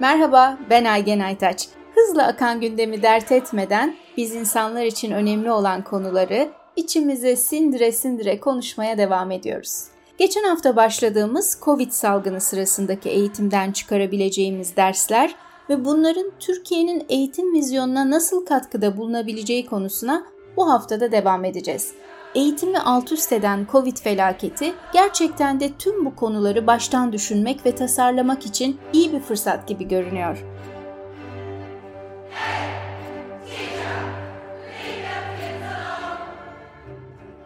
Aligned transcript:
Merhaba, 0.00 0.58
ben 0.70 0.84
Aygen 0.84 1.20
Aytaç. 1.20 1.68
Hızla 1.94 2.26
akan 2.26 2.60
gündemi 2.60 3.02
dert 3.02 3.32
etmeden 3.32 3.96
biz 4.16 4.34
insanlar 4.34 4.84
için 4.84 5.10
önemli 5.10 5.50
olan 5.50 5.84
konuları 5.84 6.48
içimize 6.76 7.36
sindire 7.36 7.92
sindire 7.92 8.40
konuşmaya 8.40 8.98
devam 8.98 9.30
ediyoruz. 9.30 9.84
Geçen 10.18 10.44
hafta 10.44 10.76
başladığımız 10.76 11.58
Covid 11.64 11.90
salgını 11.90 12.40
sırasındaki 12.40 13.08
eğitimden 13.08 13.72
çıkarabileceğimiz 13.72 14.76
dersler 14.76 15.34
ve 15.68 15.84
bunların 15.84 16.30
Türkiye'nin 16.40 17.06
eğitim 17.08 17.52
vizyonuna 17.52 18.10
nasıl 18.10 18.46
katkıda 18.46 18.96
bulunabileceği 18.96 19.66
konusuna 19.66 20.24
bu 20.56 20.70
haftada 20.70 21.12
devam 21.12 21.44
edeceğiz. 21.44 21.92
Eğitimi 22.34 22.78
alt 22.78 23.12
üst 23.12 23.32
eden 23.32 23.66
Covid 23.72 23.96
felaketi 23.96 24.74
gerçekten 24.92 25.60
de 25.60 25.72
tüm 25.78 26.04
bu 26.04 26.16
konuları 26.16 26.66
baştan 26.66 27.12
düşünmek 27.12 27.66
ve 27.66 27.74
tasarlamak 27.74 28.46
için 28.46 28.78
iyi 28.92 29.12
bir 29.12 29.20
fırsat 29.20 29.68
gibi 29.68 29.88
görünüyor. 29.88 30.44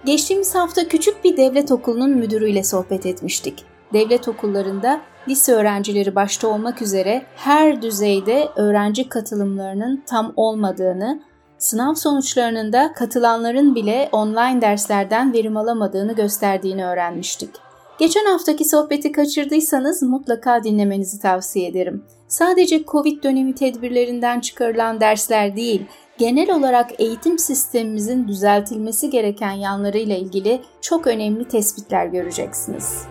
Geçtiğimiz 0.05 0.55
hafta 0.55 0.89
küçük 0.89 1.25
bir 1.25 1.37
devlet 1.37 1.73
okulunun 1.73 2.11
müdürüyle 2.11 2.65
sohbet 2.65 3.07
etmiştik. 3.07 3.65
Devlet 3.93 4.29
okullarında 4.29 5.01
lise 5.29 5.53
öğrencileri 5.53 6.15
başta 6.15 6.49
olmak 6.49 6.83
üzere 6.83 7.23
her 7.37 7.83
düzeyde 7.83 8.49
öğrenci 8.57 9.09
katılımlarının 9.09 10.03
tam 10.07 10.33
olmadığını, 10.37 11.23
sınav 11.63 11.95
sonuçlarının 11.95 12.73
da 12.73 12.93
katılanların 12.93 13.75
bile 13.75 14.09
online 14.13 14.61
derslerden 14.61 15.33
verim 15.33 15.57
alamadığını 15.57 16.13
gösterdiğini 16.13 16.87
öğrenmiştik. 16.87 17.51
Geçen 17.99 18.25
haftaki 18.25 18.65
sohbeti 18.65 19.13
kaçırdıysanız 19.13 20.03
mutlaka 20.03 20.65
dinlemenizi 20.65 21.21
tavsiye 21.21 21.69
ederim. 21.69 22.05
Sadece 22.29 22.85
Covid 22.85 23.23
dönemi 23.23 23.55
tedbirlerinden 23.55 24.41
çıkarılan 24.41 25.01
dersler 25.01 25.57
değil, 25.57 25.87
genel 26.19 26.51
olarak 26.51 27.01
eğitim 27.01 27.39
sistemimizin 27.39 28.29
düzeltilmesi 28.29 29.11
gereken 29.11 29.53
yanlarıyla 29.53 30.17
ilgili 30.17 30.61
çok 30.81 31.07
önemli 31.07 31.49
tespitler 31.49 32.07
göreceksiniz. 32.07 33.03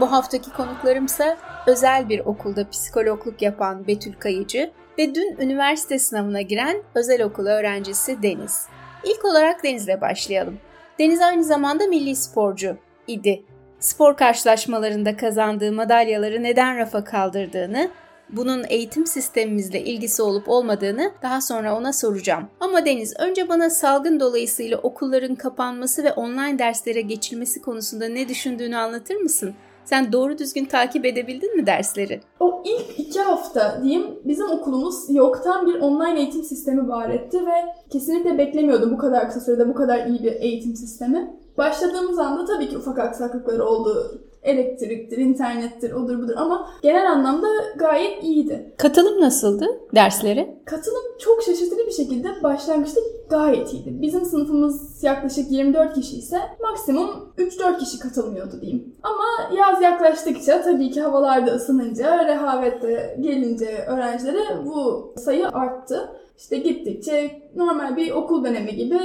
Bu 0.00 0.12
haftaki 0.12 0.50
konuklarımsa 0.52 1.36
özel 1.66 2.08
bir 2.08 2.20
okulda 2.20 2.68
psikologluk 2.68 3.42
yapan 3.42 3.86
Betül 3.86 4.12
Kayıcı 4.12 4.70
ve 4.98 5.14
dün 5.14 5.36
üniversite 5.40 5.98
sınavına 5.98 6.40
giren 6.40 6.82
özel 6.94 7.22
okul 7.22 7.46
öğrencisi 7.46 8.22
Deniz. 8.22 8.66
İlk 9.04 9.24
olarak 9.24 9.64
Deniz'le 9.64 10.00
başlayalım. 10.00 10.58
Deniz 10.98 11.20
aynı 11.20 11.44
zamanda 11.44 11.86
milli 11.86 12.16
sporcu 12.16 12.76
idi. 13.06 13.42
Spor 13.78 14.16
karşılaşmalarında 14.16 15.16
kazandığı 15.16 15.72
madalyaları 15.72 16.42
neden 16.42 16.76
rafa 16.76 17.04
kaldırdığını, 17.04 17.90
bunun 18.30 18.64
eğitim 18.68 19.06
sistemimizle 19.06 19.80
ilgisi 19.80 20.22
olup 20.22 20.48
olmadığını 20.48 21.12
daha 21.22 21.40
sonra 21.40 21.76
ona 21.76 21.92
soracağım. 21.92 22.48
Ama 22.60 22.84
Deniz 22.84 23.14
önce 23.18 23.48
bana 23.48 23.70
salgın 23.70 24.20
dolayısıyla 24.20 24.78
okulların 24.78 25.34
kapanması 25.34 26.04
ve 26.04 26.12
online 26.12 26.58
derslere 26.58 27.00
geçilmesi 27.00 27.62
konusunda 27.62 28.08
ne 28.08 28.28
düşündüğünü 28.28 28.76
anlatır 28.76 29.16
mısın? 29.16 29.54
Sen 29.84 30.12
doğru 30.12 30.38
düzgün 30.38 30.64
takip 30.64 31.04
edebildin 31.04 31.56
mi 31.56 31.66
dersleri? 31.66 32.20
O 32.40 32.62
ilk 32.64 32.98
iki 32.98 33.20
hafta 33.20 33.80
diyeyim 33.82 34.06
bizim 34.24 34.50
okulumuz 34.50 34.94
yoktan 35.08 35.66
bir 35.66 35.80
online 35.80 36.20
eğitim 36.20 36.42
sistemi 36.42 36.88
var 36.88 37.10
etti 37.10 37.46
ve 37.46 37.52
kesinlikle 37.90 38.38
beklemiyordum 38.38 38.92
bu 38.92 38.98
kadar 38.98 39.28
kısa 39.28 39.40
sürede 39.40 39.68
bu 39.68 39.74
kadar 39.74 40.06
iyi 40.06 40.22
bir 40.22 40.32
eğitim 40.32 40.76
sistemi. 40.76 41.36
Başladığımız 41.58 42.18
anda 42.18 42.44
tabii 42.44 42.68
ki 42.68 42.78
ufak 42.78 42.98
aksaklıkları 42.98 43.64
oldu 43.64 44.20
elektriktir, 44.42 45.18
internettir, 45.18 45.92
odur 45.92 46.18
budur 46.18 46.34
ama 46.36 46.70
genel 46.82 47.10
anlamda 47.10 47.46
gayet 47.76 48.24
iyiydi. 48.24 48.74
Katılım 48.78 49.20
nasıldı 49.20 49.66
derslere? 49.94 50.58
Katılım 50.64 51.02
çok 51.18 51.42
şaşırtıcı 51.42 51.86
bir 51.86 51.92
şekilde 51.92 52.42
başlangıçta 52.42 53.00
gayet 53.30 53.72
iyiydi. 53.72 54.02
Bizim 54.02 54.24
sınıfımız 54.24 55.04
yaklaşık 55.04 55.50
24 55.50 55.94
kişi 55.94 56.16
ise 56.16 56.38
maksimum 56.62 57.32
3-4 57.38 57.78
kişi 57.78 57.98
katılmıyordu 57.98 58.60
diyeyim. 58.60 58.94
Ama 59.02 59.56
yaz 59.58 59.82
yaklaştıkça 59.82 60.62
tabii 60.62 60.90
ki 60.90 61.00
havalarda 61.00 61.50
ısınınca, 61.50 62.26
rehavet 62.26 62.82
de 62.82 63.16
gelince 63.20 63.84
öğrencilere 63.88 64.66
bu 64.66 65.14
sayı 65.16 65.48
arttı. 65.48 66.08
İşte 66.42 66.58
gittikçe 66.58 67.42
normal 67.56 67.96
bir 67.96 68.10
okul 68.10 68.44
dönemi 68.44 68.76
gibi 68.76 68.98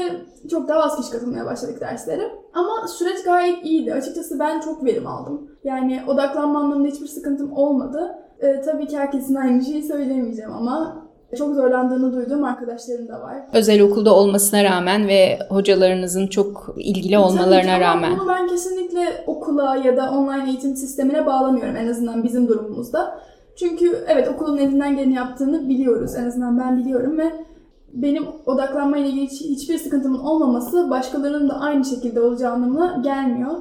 çok 0.49 0.67
daha 0.67 0.83
az 0.83 0.97
kişi 0.97 1.11
katılmaya 1.11 1.45
başladık 1.45 1.81
derslere. 1.81 2.31
Ama 2.53 2.87
süreç 2.87 3.23
gayet 3.23 3.65
iyiydi. 3.65 3.93
Açıkçası 3.93 4.39
ben 4.39 4.59
çok 4.59 4.85
verim 4.85 5.07
aldım. 5.07 5.51
Yani 5.63 6.01
odaklanma 6.07 6.59
anlamında 6.59 6.87
hiçbir 6.87 7.07
sıkıntım 7.07 7.53
olmadı. 7.53 8.15
Ee, 8.39 8.61
tabii 8.61 8.87
ki 8.87 8.97
herkesin 8.97 9.35
aynı 9.35 9.65
şeyi 9.65 9.83
söyleyemeyeceğim 9.83 10.53
ama 10.53 11.07
çok 11.37 11.55
zorlandığını 11.55 12.13
duyduğum 12.13 12.43
arkadaşlarım 12.43 13.07
da 13.07 13.21
var. 13.21 13.35
Özel 13.53 13.81
okulda 13.81 14.15
olmasına 14.15 14.63
rağmen 14.63 15.07
ve 15.07 15.39
hocalarınızın 15.49 16.27
çok 16.27 16.75
ilgili 16.77 17.17
olmalarına 17.17 17.71
Tabii 17.71 17.83
rağmen. 17.83 18.19
Bunu 18.19 18.29
ben 18.29 18.47
kesinlikle 18.47 19.23
okula 19.27 19.75
ya 19.75 19.97
da 19.97 20.11
online 20.11 20.49
eğitim 20.49 20.75
sistemine 20.75 21.25
bağlamıyorum 21.25 21.75
en 21.75 21.87
azından 21.87 22.23
bizim 22.23 22.47
durumumuzda. 22.47 23.19
Çünkü 23.59 24.05
evet 24.07 24.27
okulun 24.27 24.57
elinden 24.57 24.95
geleni 24.95 25.13
yaptığını 25.13 25.69
biliyoruz. 25.69 26.15
En 26.15 26.25
azından 26.25 26.59
ben 26.59 26.77
biliyorum 26.77 27.17
ve 27.17 27.45
benim 27.93 28.23
odaklanma 28.45 28.97
ile 28.97 29.09
ilgili 29.09 29.27
hiçbir 29.27 29.77
sıkıntımın 29.77 30.19
olmaması 30.19 30.89
başkalarının 30.89 31.49
da 31.49 31.59
aynı 31.59 31.85
şekilde 31.85 32.21
olacağı 32.21 32.53
anlamına 32.53 33.01
gelmiyor. 33.03 33.51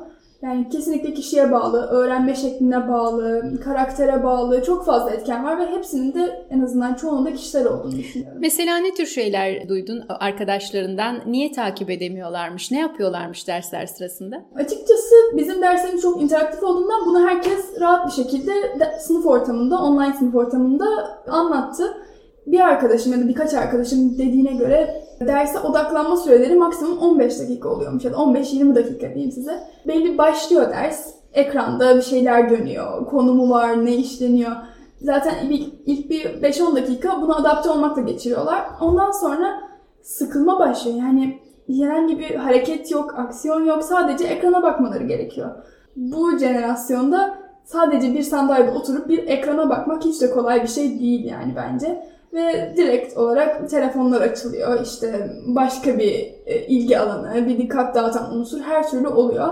Yani 0.43 0.69
kesinlikle 0.69 1.15
kişiye 1.15 1.53
bağlı, 1.53 1.87
öğrenme 1.87 2.35
şekline 2.35 2.89
bağlı, 2.89 3.53
karaktere 3.65 4.25
bağlı 4.25 4.65
çok 4.65 4.87
fazla 4.87 5.11
etken 5.11 5.45
var 5.45 5.59
ve 5.59 5.67
hepsinin 5.67 6.15
de 6.15 6.47
en 6.51 6.61
azından 6.61 6.95
çoğunda 6.95 7.33
kişiler 7.33 7.65
olduğunu 7.65 7.93
düşünüyorum. 7.93 8.39
Mesela 8.41 8.79
ne 8.79 8.95
tür 8.95 9.07
şeyler 9.07 9.69
duydun 9.69 10.05
arkadaşlarından? 10.09 11.21
Niye 11.27 11.53
takip 11.53 11.91
edemiyorlarmış? 11.91 12.71
Ne 12.71 12.79
yapıyorlarmış 12.79 13.49
dersler 13.49 13.87
sırasında? 13.87 14.45
Açıkçası 14.55 15.15
bizim 15.37 15.63
derslerimiz 15.63 16.03
çok 16.03 16.23
interaktif 16.23 16.63
olduğundan 16.63 17.07
bunu 17.07 17.29
herkes 17.29 17.81
rahat 17.81 18.07
bir 18.07 18.23
şekilde 18.23 18.53
sınıf 19.01 19.27
ortamında, 19.27 19.79
online 19.79 20.15
sınıf 20.19 20.35
ortamında 20.35 20.87
anlattı 21.29 21.97
bir 22.47 22.61
arkadaşım 22.61 23.13
ya 23.13 23.21
da 23.21 23.29
birkaç 23.29 23.55
arkadaşım 23.55 24.19
dediğine 24.19 24.53
göre 24.53 25.03
derse 25.21 25.61
odaklanma 25.61 26.17
süreleri 26.17 26.55
maksimum 26.55 26.99
15 26.99 27.41
dakika 27.41 27.69
oluyormuş 27.69 28.05
ya 28.05 28.13
da 28.13 28.17
15-20 28.17 28.75
dakika 28.75 29.15
diyeyim 29.15 29.33
size. 29.33 29.61
Belli 29.87 30.19
başlıyor 30.19 30.71
ders. 30.71 31.15
Ekranda 31.33 31.97
bir 31.97 32.03
şeyler 32.03 32.51
dönüyor. 32.51 33.07
Konumu 33.07 33.51
var, 33.51 33.85
ne 33.85 33.95
işleniyor. 33.95 34.53
Zaten 35.01 35.35
ilk, 35.51 35.73
ilk 35.87 36.11
bir 36.11 36.25
5-10 36.25 36.77
dakika 36.77 37.23
buna 37.23 37.37
adapte 37.37 37.71
olmakla 37.71 38.03
geçiriyorlar. 38.03 38.65
Ondan 38.81 39.11
sonra 39.11 39.61
sıkılma 40.03 40.59
başlıyor. 40.59 40.97
Yani 40.99 41.39
herhangi 41.69 42.19
bir 42.19 42.35
hareket 42.35 42.91
yok, 42.91 43.15
aksiyon 43.19 43.65
yok. 43.65 43.83
Sadece 43.83 44.25
ekrana 44.25 44.63
bakmaları 44.63 45.05
gerekiyor. 45.05 45.51
Bu 45.97 46.39
jenerasyonda 46.39 47.39
sadece 47.65 48.15
bir 48.15 48.23
sandalyede 48.23 48.71
oturup 48.71 49.09
bir 49.09 49.29
ekrana 49.29 49.71
bakmak 49.71 50.05
hiç 50.05 50.23
de 50.23 50.31
kolay 50.31 50.63
bir 50.63 50.69
şey 50.69 51.01
değil 51.01 51.25
yani 51.25 51.53
bence 51.57 52.03
ve 52.37 52.75
direkt 52.77 53.17
olarak 53.17 53.71
telefonlar 53.71 54.21
açılıyor. 54.21 54.83
İşte 54.83 55.31
başka 55.47 55.99
bir 55.99 56.13
e, 56.47 56.67
ilgi 56.67 56.99
alanı, 56.99 57.47
bir 57.49 57.59
dikkat 57.59 57.95
dağıtan 57.95 58.35
unsur 58.35 58.61
her 58.61 58.91
türlü 58.91 59.09
oluyor. 59.09 59.49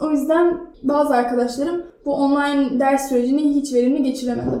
O 0.00 0.10
yüzden 0.10 0.60
bazı 0.82 1.14
arkadaşlarım 1.14 1.86
bu 2.04 2.14
online 2.14 2.80
ders 2.80 3.08
sürecini 3.08 3.54
hiç 3.54 3.74
verimli 3.74 4.02
geçiremedi. 4.02 4.60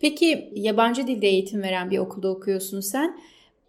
Peki 0.00 0.52
yabancı 0.54 1.06
dilde 1.06 1.26
eğitim 1.26 1.62
veren 1.62 1.90
bir 1.90 1.98
okulda 1.98 2.28
okuyorsun 2.28 2.80
sen. 2.80 3.16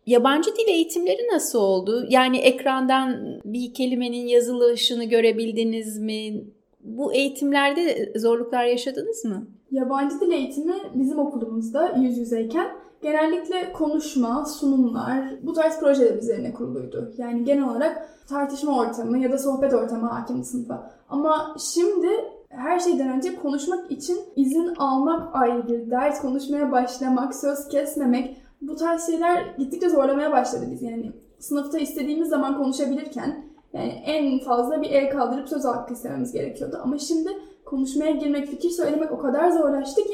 Yabancı 0.06 0.56
dil 0.56 0.68
eğitimleri 0.68 1.28
nasıl 1.34 1.60
oldu? 1.60 2.06
Yani 2.10 2.38
ekrandan 2.38 3.40
bir 3.46 3.74
kelimenin 3.74 4.28
yazılışını 4.28 5.04
görebildiniz 5.04 6.00
mi? 6.00 6.44
Bu 6.84 7.14
eğitimlerde 7.14 8.14
zorluklar 8.16 8.66
yaşadınız 8.66 9.26
mı? 9.26 9.48
Yabancı 9.72 10.20
dil 10.20 10.32
eğitimi 10.32 10.76
bizim 10.94 11.20
okulumuzda 11.20 11.96
yüz 12.02 12.18
yüzeyken 12.18 12.68
genellikle 13.02 13.74
konuşma, 13.74 14.46
sunumlar, 14.46 15.34
bu 15.44 15.54
tarz 15.54 15.80
projeler 15.80 16.18
üzerine 16.18 16.54
kuruluydu. 16.54 17.14
Yani 17.18 17.44
genel 17.44 17.70
olarak 17.70 18.10
tartışma 18.30 18.80
ortamı 18.80 19.18
ya 19.18 19.32
da 19.32 19.38
sohbet 19.38 19.74
ortamı 19.74 20.08
hakim 20.08 20.44
sınıfa. 20.44 20.92
Ama 21.10 21.56
şimdi 21.60 22.08
her 22.50 22.80
şeyden 22.80 23.10
önce 23.10 23.36
konuşmak 23.36 23.92
için 23.92 24.20
izin 24.36 24.76
almak 24.76 25.36
ayrı 25.36 25.68
bir 25.68 25.92
dert. 25.92 26.22
Konuşmaya 26.22 26.72
başlamak, 26.72 27.36
söz 27.36 27.68
kesmemek 27.68 28.42
bu 28.62 28.76
tarz 28.76 29.06
şeyler 29.06 29.56
gittikçe 29.58 29.90
zorlamaya 29.90 30.32
başladı 30.32 30.66
biz. 30.72 30.82
Yani 30.82 31.12
sınıfta 31.40 31.78
istediğimiz 31.78 32.30
zaman 32.30 32.58
konuşabilirken 32.58 33.46
yani 33.74 33.90
en 34.06 34.40
fazla 34.40 34.82
bir 34.82 34.90
el 34.90 35.12
kaldırıp 35.12 35.50
söz 35.50 35.66
hakkı 35.66 35.94
istememiz 35.94 36.32
gerekiyordu. 36.32 36.80
Ama 36.84 36.98
şimdi 36.98 37.30
konuşmaya 37.66 38.12
girmek, 38.12 38.48
fikir 38.48 38.70
söylemek 38.70 39.12
o 39.12 39.20
kadar 39.20 39.52
zorlaştı 39.52 40.04
ki 40.04 40.14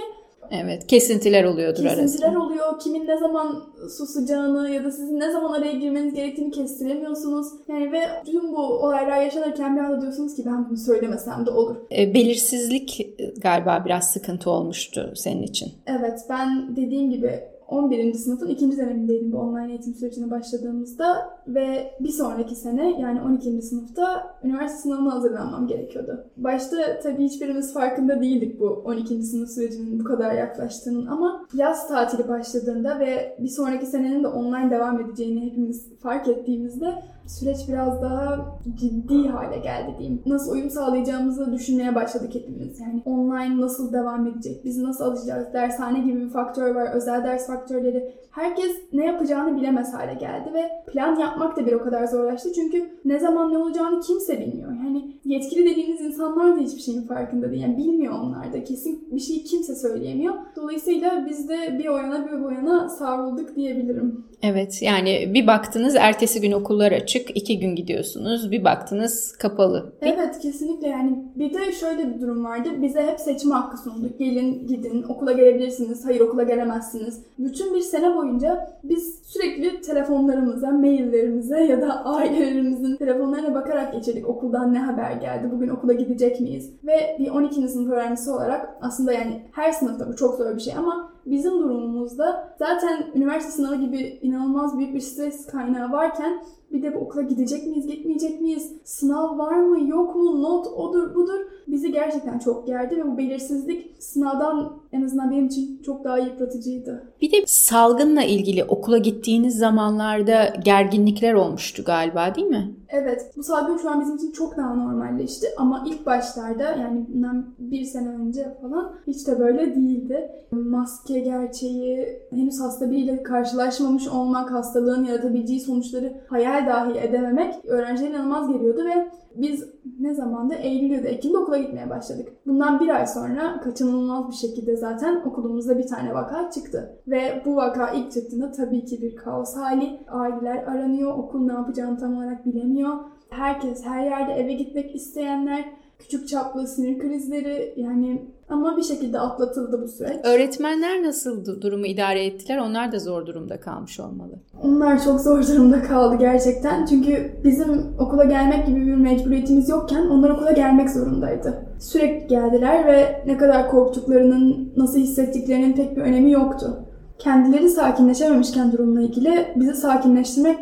Evet, 0.62 0.88
kesintiler 0.88 1.44
oluyordur 1.44 1.84
Kesintiler 1.84 2.04
arasında. 2.04 2.40
oluyor. 2.40 2.80
Kimin 2.80 3.08
ne 3.08 3.18
zaman 3.18 3.64
susacağını 3.98 4.70
ya 4.70 4.84
da 4.84 4.92
sizin 4.92 5.20
ne 5.20 5.32
zaman 5.32 5.54
araya 5.54 5.72
girmeniz 5.72 6.14
gerektiğini 6.14 6.52
kestiremiyorsunuz. 6.52 7.48
Yani 7.68 7.92
ve 7.92 8.02
tüm 8.26 8.52
bu 8.52 8.58
olaylar 8.58 9.22
yaşanırken 9.22 9.76
bir 9.76 9.82
anda 9.82 10.02
diyorsunuz 10.02 10.36
ki 10.36 10.44
ben 10.46 10.70
bunu 10.70 10.78
söylemesem 10.78 11.46
de 11.46 11.52
olur. 11.52 11.76
E, 11.98 12.14
belirsizlik 12.14 13.08
galiba 13.38 13.84
biraz 13.86 14.12
sıkıntı 14.12 14.50
olmuştu 14.50 15.14
senin 15.16 15.44
için. 15.44 15.72
Evet, 15.88 16.20
ben 16.30 16.76
dediğim 16.76 17.12
gibi 17.12 17.40
11. 17.68 18.14
sınıfın 18.14 18.48
ikinci 18.48 18.78
dönemindeydim 18.78 19.32
bu 19.32 19.38
online 19.38 19.70
eğitim 19.72 19.94
sürecine 19.94 20.32
başladığımızda 20.32 21.30
ve 21.48 21.92
bir 22.00 22.10
sonraki 22.10 22.56
sene 22.56 23.02
yani 23.02 23.22
12. 23.22 23.62
sınıfta 23.62 24.36
üniversite 24.44 24.82
sınavına 24.82 25.14
hazırlanmam 25.14 25.68
gerekiyordu. 25.68 26.26
Başta 26.38 27.00
tabii 27.04 27.24
hiçbirimiz 27.24 27.74
farkında 27.74 28.22
değildik 28.22 28.60
bu 28.60 28.66
12. 28.66 29.24
sınıf 29.24 29.50
sürecinin 29.50 30.00
bu 30.00 30.04
kadar 30.04 30.34
yaklaştığının 30.34 31.06
ama 31.06 31.46
yaz 31.54 31.88
tatili 31.88 32.28
başladığında 32.28 33.00
ve 33.00 33.38
bir 33.40 33.48
sonraki 33.48 33.86
senenin 33.86 34.24
de 34.24 34.28
online 34.28 34.72
devam 34.72 35.02
edeceğini 35.02 35.46
hepimiz 35.46 36.00
fark 36.00 36.28
ettiğimizde 36.28 37.04
süreç 37.28 37.58
biraz 37.70 38.02
daha 38.02 38.46
ciddi 38.76 39.28
hale 39.28 39.58
geldi 39.58 39.96
diyeyim. 40.00 40.22
Nasıl 40.26 40.52
uyum 40.52 40.70
sağlayacağımızı 40.70 41.54
düşünmeye 41.54 41.96
başladık 41.96 42.36
hepimiz. 42.36 42.80
Yani 42.80 43.02
online 43.06 43.62
nasıl 43.62 43.94
devam 43.94 44.28
edecek? 44.28 44.66
Biz 44.66 44.78
nasıl 44.78 45.04
alacağız? 45.04 45.54
Dershane 45.54 46.00
gibi 46.00 46.22
bir 46.22 46.30
faktör 46.30 46.76
var. 46.76 46.92
Özel 46.94 47.24
ders 47.24 47.48
faktörleri. 47.48 48.14
Herkes 48.32 48.72
ne 48.94 49.06
yapacağını 49.06 49.58
bilemez 49.58 49.94
hale 49.94 50.14
geldi 50.14 50.54
ve 50.54 50.92
plan 50.92 51.20
yapmak 51.20 51.58
da 51.58 51.66
bir 51.66 51.74
o 51.74 51.84
kadar 51.84 52.06
zorlaştı. 52.06 52.50
Çünkü 52.56 52.90
ne 53.06 53.20
zaman 53.20 53.54
ne 53.54 53.58
olacağını 53.58 54.00
kimse 54.00 54.40
bilmiyor. 54.40 54.72
Yani 54.72 55.12
yetkili 55.26 55.70
dediğiniz 55.72 56.02
insanlar 56.02 56.56
da 56.58 56.60
hiçbir 56.60 56.82
şeyin 56.82 57.02
farkında 57.02 57.52
değil. 57.52 57.62
Yani 57.62 57.78
bilmiyor 57.78 58.14
onlar 58.14 58.54
da. 58.54 58.64
Kesin 58.64 59.08
bir 59.12 59.20
şeyi 59.20 59.44
kimse 59.44 59.76
söyleyemiyor. 59.76 60.34
Dolayısıyla 60.56 61.26
biz 61.30 61.50
de 61.50 61.80
bir 61.80 61.88
o 61.88 61.98
bir 62.32 62.44
bu 62.44 62.90
savrulduk 62.90 63.56
diyebilirim. 63.56 64.26
Evet 64.44 64.82
yani 64.82 65.32
bir 65.34 65.48
baktınız 65.48 65.96
ertesi 65.96 66.42
gün 66.42 66.52
okullar 66.52 66.92
açık, 67.16 67.38
iki 67.38 67.60
gün 67.60 67.76
gidiyorsunuz. 67.76 68.52
Bir 68.52 68.64
baktınız 68.64 69.38
kapalı. 69.38 69.94
Evet 70.02 70.40
kesinlikle 70.40 70.88
yani 70.88 71.24
bir 71.36 71.54
de 71.54 71.72
şöyle 71.72 72.16
bir 72.16 72.22
durum 72.22 72.46
vardı. 72.46 72.70
Bize 72.82 73.02
hep 73.02 73.20
seçme 73.20 73.56
hakkı 73.56 73.78
sunduk. 73.78 74.20
Gelin 74.20 74.68
gidin 74.68 75.04
okula 75.04 75.32
gelebilirsiniz, 75.32 76.06
hayır 76.06 76.22
okula 76.22 76.44
gelemezsiniz. 76.44 77.22
Bütün 77.40 77.76
bir 77.76 77.82
sene 77.82 78.16
boyunca 78.16 78.78
biz 78.84 79.20
sürekli 79.24 79.82
telefonlarımıza, 79.82 80.72
maillerimize 80.72 81.60
ya 81.60 81.82
da 81.82 82.06
ailelerimizin 82.06 82.96
telefonlarına 82.96 83.56
bakarak 83.56 83.94
geçirdik. 83.94 84.30
Okuldan 84.30 84.74
ne 84.74 84.80
haber 84.80 85.12
geldi, 85.12 85.50
bugün 85.52 85.70
okula 85.70 85.94
gidecek 85.94 86.42
miyiz? 86.42 86.72
Ve 86.84 87.18
bir 87.20 87.30
12. 87.30 87.68
sınıf 87.68 87.92
öğrencisi 87.92 88.32
olarak 88.32 88.70
aslında 88.82 89.14
yani 89.14 89.42
her 89.52 89.72
sınıfta 89.72 90.08
bu 90.08 90.16
çok 90.16 90.36
zor 90.36 90.56
bir 90.56 90.62
şey 90.62 90.74
ama 90.78 91.14
bizim 91.26 91.52
durumumuzda 91.52 92.56
zaten 92.60 93.06
üniversite 93.16 93.52
sınavı 93.52 93.76
gibi 93.76 94.20
inanılmaz 94.22 94.78
büyük 94.78 94.96
bir 94.96 95.00
stres 95.00 95.46
kaynağı 95.46 95.92
varken 95.92 96.44
bir 96.74 96.84
de 96.84 96.96
bu 96.96 97.00
okula 97.00 97.22
gidecek 97.22 97.68
miyiz, 97.68 97.88
gitmeyecek 97.88 98.42
miyiz? 98.42 98.72
Sınav 98.84 99.38
var 99.38 99.56
mı, 99.56 99.90
yok 99.90 100.16
mu, 100.16 100.44
not 100.44 100.68
odur 100.68 101.16
budur. 101.16 101.40
Bizi 101.68 101.92
gerçekten 101.92 102.40
çok 102.40 102.68
gerdi 102.68 102.98
ve 102.98 103.12
bu 103.12 103.18
belirsizlik 103.18 103.96
sınavdan 104.00 104.74
en 104.92 105.02
azından 105.02 105.32
benim 105.32 105.46
için 105.46 105.82
çok 105.86 106.04
daha 106.04 106.18
yıpratıcıydı. 106.18 107.04
Bir 107.22 107.32
de 107.32 107.38
salgınla 107.46 108.24
ilgili 108.24 108.64
okula 108.64 108.98
gittiğiniz 108.98 109.58
zamanlarda 109.58 110.54
gerginlikler 110.64 111.34
olmuştu 111.34 111.84
galiba 111.86 112.36
değil 112.36 112.48
mi? 112.48 112.76
Evet. 112.90 113.32
Bu 113.38 113.44
salgın 113.44 113.78
şu 113.78 113.90
an 113.90 114.02
bizim 114.02 114.16
için 114.16 114.32
çok 114.32 114.58
daha 114.58 114.76
normalleşti. 114.76 115.48
Ama 115.58 115.84
ilk 115.88 116.06
başlarda 116.06 116.64
yani 116.64 117.06
bundan 117.08 117.46
bir 117.60 117.86
sene 117.86 118.10
önce 118.10 118.58
falan 118.62 118.92
hiç 119.08 119.28
de 119.28 119.40
böyle 119.40 119.76
değildi. 119.76 120.32
Maske 120.52 121.20
gerçeği, 121.20 122.20
henüz 122.30 122.62
hasta 122.62 122.92
biriyle 122.92 123.24
karşılaşmamış 123.24 124.08
olmak, 124.08 124.52
hastalığın 124.52 125.04
yaratabileceği 125.04 125.60
sonuçları 125.60 126.14
hayal 126.28 126.63
dahi 126.68 127.00
edememek 127.00 127.66
öğrencilere 127.66 128.12
inanılmaz 128.12 128.52
geliyordu 128.54 128.86
ve 128.86 129.12
biz 129.36 129.70
ne 130.00 130.14
zamanda 130.14 130.56
Eylül 130.56 130.92
ya 130.92 131.04
da 131.04 131.08
Ekim'de 131.08 131.38
okula 131.38 131.58
gitmeye 131.58 131.90
başladık. 131.90 132.28
Bundan 132.46 132.80
bir 132.80 132.90
ay 132.90 133.08
sonra 133.08 133.60
kaçınılmaz 133.64 134.28
bir 134.28 134.48
şekilde 134.48 134.76
zaten 134.76 135.22
okulumuzda 135.26 135.78
bir 135.78 135.88
tane 135.88 136.14
vaka 136.14 136.50
çıktı. 136.50 137.00
Ve 137.08 137.42
bu 137.46 137.56
vaka 137.56 137.92
ilk 137.92 138.12
çıktığında 138.12 138.52
tabii 138.52 138.86
ki 138.86 139.02
bir 139.02 139.16
kaos 139.16 139.56
hali. 139.56 140.00
Aileler 140.08 140.58
aranıyor, 140.58 141.18
okul 141.18 141.46
ne 141.46 141.54
yapacağını 141.54 141.98
tam 141.98 142.18
olarak 142.18 142.46
bilemiyor. 142.46 142.94
Herkes 143.30 143.86
her 143.86 144.06
yerde 144.06 144.34
eve 144.34 144.54
gitmek 144.54 144.96
isteyenler, 144.96 145.66
küçük 146.04 146.28
çaplı 146.28 146.68
sinir 146.68 147.00
krizleri 147.00 147.74
yani 147.78 148.28
ama 148.50 148.78
bir 148.78 148.84
şekilde 148.84 149.20
atlatıldı 149.20 149.82
bu 149.82 149.88
süreç. 149.88 150.18
Öğretmenler 150.24 151.04
nasıl 151.04 151.62
durumu 151.62 151.86
idare 151.86 152.26
ettiler? 152.26 152.58
Onlar 152.58 152.92
da 152.92 153.00
zor 153.00 153.26
durumda 153.26 153.60
kalmış 153.60 154.00
olmalı. 154.00 154.34
Onlar 154.64 155.04
çok 155.04 155.22
zor 155.22 155.48
durumda 155.48 155.84
kaldı 155.84 156.16
gerçekten. 156.20 156.86
Çünkü 156.86 157.32
bizim 157.44 157.96
okula 158.00 158.24
gelmek 158.24 158.68
gibi 158.68 158.88
bir 158.88 158.96
mecburiyetimiz 158.96 159.70
yokken 159.70 160.06
onlar 160.06 160.30
okula 160.30 160.52
gelmek 160.52 160.90
zorundaydı. 160.90 161.66
Sürekli 161.80 162.28
geldiler 162.28 162.86
ve 162.86 163.24
ne 163.26 163.38
kadar 163.38 163.70
korktuklarının, 163.70 164.74
nasıl 164.78 165.00
hissettiklerinin 165.00 165.74
pek 165.74 165.98
bir 165.98 166.02
önemi 166.02 166.32
yoktu. 166.32 166.86
Kendileri 167.20 167.70
sakinleşememişken 167.70 168.72
durumla 168.72 169.02
ilgili 169.02 169.48
bizi 169.56 169.74
sakinleştirmek 169.74 170.58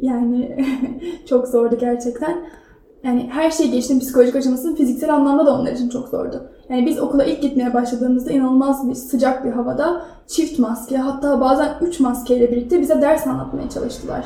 yani 0.00 0.66
çok 1.28 1.48
zordu 1.48 1.78
gerçekten. 1.80 2.36
Yani 3.04 3.30
her 3.32 3.50
şey 3.50 3.70
geçtim 3.70 4.00
psikolojik 4.00 4.36
aşamasının 4.36 4.76
fiziksel 4.76 5.14
anlamda 5.14 5.46
da 5.46 5.54
onlar 5.54 5.72
için 5.72 5.88
çok 5.88 6.08
zordu. 6.08 6.50
Yani 6.68 6.86
biz 6.86 6.98
okula 6.98 7.24
ilk 7.24 7.42
gitmeye 7.42 7.74
başladığımızda 7.74 8.32
inanılmaz 8.32 8.88
bir 8.88 8.94
sıcak 8.94 9.44
bir 9.44 9.50
havada 9.50 10.06
çift 10.26 10.58
maske 10.58 10.96
hatta 10.96 11.40
bazen 11.40 11.78
üç 11.80 12.00
maskeyle 12.00 12.52
birlikte 12.52 12.80
bize 12.80 13.02
ders 13.02 13.26
anlatmaya 13.26 13.70
çalıştılar. 13.70 14.24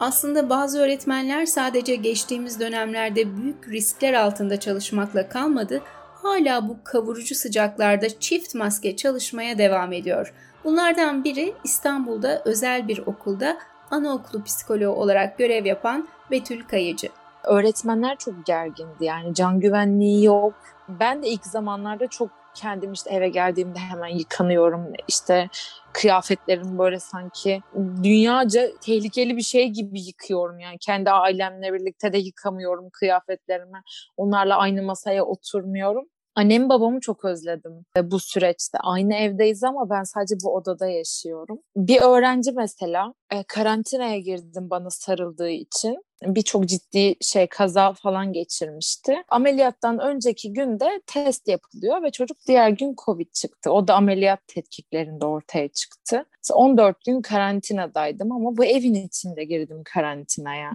Aslında 0.00 0.50
bazı 0.50 0.78
öğretmenler 0.80 1.46
sadece 1.46 1.96
geçtiğimiz 1.96 2.60
dönemlerde 2.60 3.36
büyük 3.36 3.68
riskler 3.68 4.14
altında 4.14 4.60
çalışmakla 4.60 5.28
kalmadı, 5.28 5.82
hala 6.14 6.68
bu 6.68 6.76
kavurucu 6.84 7.34
sıcaklarda 7.34 8.08
çift 8.08 8.54
maske 8.54 8.96
çalışmaya 8.96 9.58
devam 9.58 9.92
ediyor. 9.92 10.32
Bunlardan 10.66 11.24
biri 11.24 11.54
İstanbul'da 11.64 12.42
özel 12.44 12.88
bir 12.88 12.98
okulda 12.98 13.58
anaokulu 13.90 14.44
psikoloğu 14.44 14.94
olarak 14.94 15.38
görev 15.38 15.64
yapan 15.64 16.08
Betül 16.30 16.64
Kayıcı. 16.64 17.08
Öğretmenler 17.44 18.18
çok 18.18 18.46
gergindi 18.46 19.04
yani 19.04 19.34
can 19.34 19.60
güvenliği 19.60 20.24
yok. 20.24 20.54
Ben 20.88 21.22
de 21.22 21.28
ilk 21.28 21.44
zamanlarda 21.44 22.06
çok 22.06 22.30
kendim 22.54 22.92
işte 22.92 23.10
eve 23.10 23.28
geldiğimde 23.28 23.78
hemen 23.78 24.08
yıkanıyorum. 24.08 24.92
İşte 25.08 25.48
kıyafetlerim 25.92 26.78
böyle 26.78 27.00
sanki 27.00 27.60
dünyaca 28.02 28.70
tehlikeli 28.80 29.36
bir 29.36 29.42
şey 29.42 29.68
gibi 29.68 30.00
yıkıyorum 30.00 30.58
yani. 30.58 30.78
Kendi 30.80 31.10
ailemle 31.10 31.72
birlikte 31.72 32.12
de 32.12 32.18
yıkamıyorum 32.18 32.90
kıyafetlerimi. 32.92 33.80
Onlarla 34.16 34.56
aynı 34.56 34.82
masaya 34.82 35.24
oturmuyorum. 35.24 36.08
Annemi 36.36 36.68
babamı 36.68 37.00
çok 37.00 37.24
özledim 37.24 37.72
bu 38.02 38.18
süreçte. 38.20 38.78
Aynı 38.82 39.14
evdeyiz 39.14 39.64
ama 39.64 39.90
ben 39.90 40.02
sadece 40.02 40.34
bu 40.44 40.54
odada 40.54 40.86
yaşıyorum. 40.86 41.58
Bir 41.76 42.00
öğrenci 42.02 42.52
mesela 42.52 43.14
e, 43.32 43.44
karantinaya 43.48 44.18
girdim 44.18 44.70
bana 44.70 44.90
sarıldığı 44.90 45.50
için 45.50 45.96
birçok 46.22 46.66
ciddi 46.66 47.14
şey 47.20 47.46
kaza 47.46 47.92
falan 47.92 48.32
geçirmişti. 48.32 49.16
Ameliyattan 49.28 49.98
önceki 49.98 50.52
günde 50.52 51.00
test 51.06 51.48
yapılıyor 51.48 52.02
ve 52.02 52.10
çocuk 52.10 52.36
diğer 52.48 52.70
gün 52.70 52.94
Covid 53.04 53.32
çıktı. 53.32 53.70
O 53.70 53.88
da 53.88 53.94
ameliyat 53.94 54.40
tetkiklerinde 54.46 55.26
ortaya 55.26 55.68
çıktı. 55.68 56.24
14 56.52 57.04
gün 57.04 57.22
karantinadaydım 57.22 58.32
ama 58.32 58.56
bu 58.56 58.64
evin 58.64 58.94
içinde 58.94 59.44
girdim 59.44 59.82
karantinaya. 59.84 60.70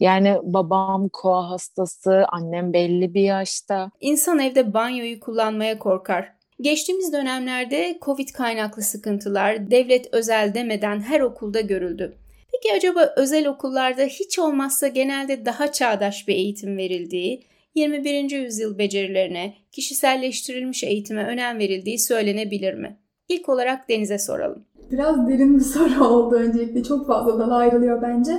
Yani 0.00 0.38
babam 0.42 1.08
koa 1.08 1.50
hastası, 1.50 2.24
annem 2.28 2.72
belli 2.72 3.14
bir 3.14 3.22
yaşta. 3.22 3.90
İnsan 4.00 4.38
evde 4.38 4.74
banyoyu 4.74 5.20
kullanmaya 5.20 5.78
korkar. 5.78 6.34
Geçtiğimiz 6.60 7.12
dönemlerde 7.12 7.98
Covid 8.02 8.28
kaynaklı 8.28 8.82
sıkıntılar 8.82 9.70
devlet 9.70 10.14
özel 10.14 10.54
demeden 10.54 11.00
her 11.00 11.20
okulda 11.20 11.60
görüldü. 11.60 12.18
Peki 12.64 12.76
acaba 12.76 13.12
özel 13.16 13.48
okullarda 13.48 14.02
hiç 14.02 14.38
olmazsa 14.38 14.88
genelde 14.88 15.46
daha 15.46 15.72
çağdaş 15.72 16.28
bir 16.28 16.34
eğitim 16.34 16.76
verildiği, 16.76 17.42
21. 17.74 18.30
yüzyıl 18.30 18.78
becerilerine, 18.78 19.54
kişiselleştirilmiş 19.72 20.84
eğitime 20.84 21.26
önem 21.26 21.58
verildiği 21.58 21.98
söylenebilir 21.98 22.74
mi? 22.74 22.98
İlk 23.28 23.48
olarak 23.48 23.88
Deniz'e 23.88 24.18
soralım. 24.18 24.64
Biraz 24.90 25.28
derin 25.28 25.58
bir 25.58 25.64
soru 25.64 26.04
oldu 26.08 26.34
öncelikle. 26.34 26.82
Çok 26.82 27.06
fazla 27.06 27.38
dala 27.38 27.56
ayrılıyor 27.56 28.02
bence. 28.02 28.32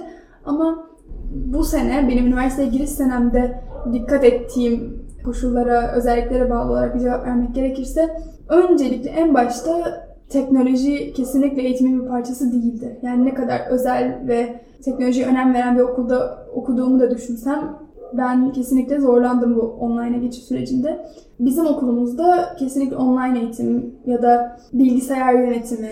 Ama 0.45 0.89
bu 1.31 1.63
sene 1.63 2.07
benim 2.09 2.27
üniversiteye 2.27 2.69
giriş 2.69 2.89
senemde 2.89 3.63
dikkat 3.93 4.23
ettiğim 4.23 5.05
koşullara, 5.25 5.95
özelliklere 5.95 6.49
bağlı 6.49 6.71
olarak 6.71 6.95
bir 6.95 6.99
cevap 6.99 7.25
vermek 7.25 7.55
gerekirse 7.55 8.17
öncelikle 8.49 9.09
en 9.09 9.33
başta 9.33 10.04
teknoloji 10.29 11.13
kesinlikle 11.13 11.61
eğitimin 11.61 12.03
bir 12.03 12.07
parçası 12.07 12.51
değildi. 12.51 12.99
Yani 13.01 13.25
ne 13.25 13.33
kadar 13.33 13.61
özel 13.69 14.19
ve 14.27 14.59
teknolojiye 14.83 15.27
önem 15.27 15.53
veren 15.53 15.75
bir 15.75 15.81
okulda 15.81 16.47
okuduğumu 16.53 16.99
da 16.99 17.11
düşünsem 17.11 17.85
Ben 18.13 18.51
kesinlikle 18.51 18.99
zorlandım 18.99 19.55
bu 19.55 19.61
online'a 19.61 20.17
geçiş 20.17 20.43
sürecinde. 20.43 21.05
Bizim 21.39 21.65
okulumuzda 21.65 22.55
kesinlikle 22.59 22.95
online 22.95 23.39
eğitim 23.39 23.95
ya 24.05 24.21
da 24.21 24.57
bilgisayar 24.73 25.33
yönetimi, 25.33 25.89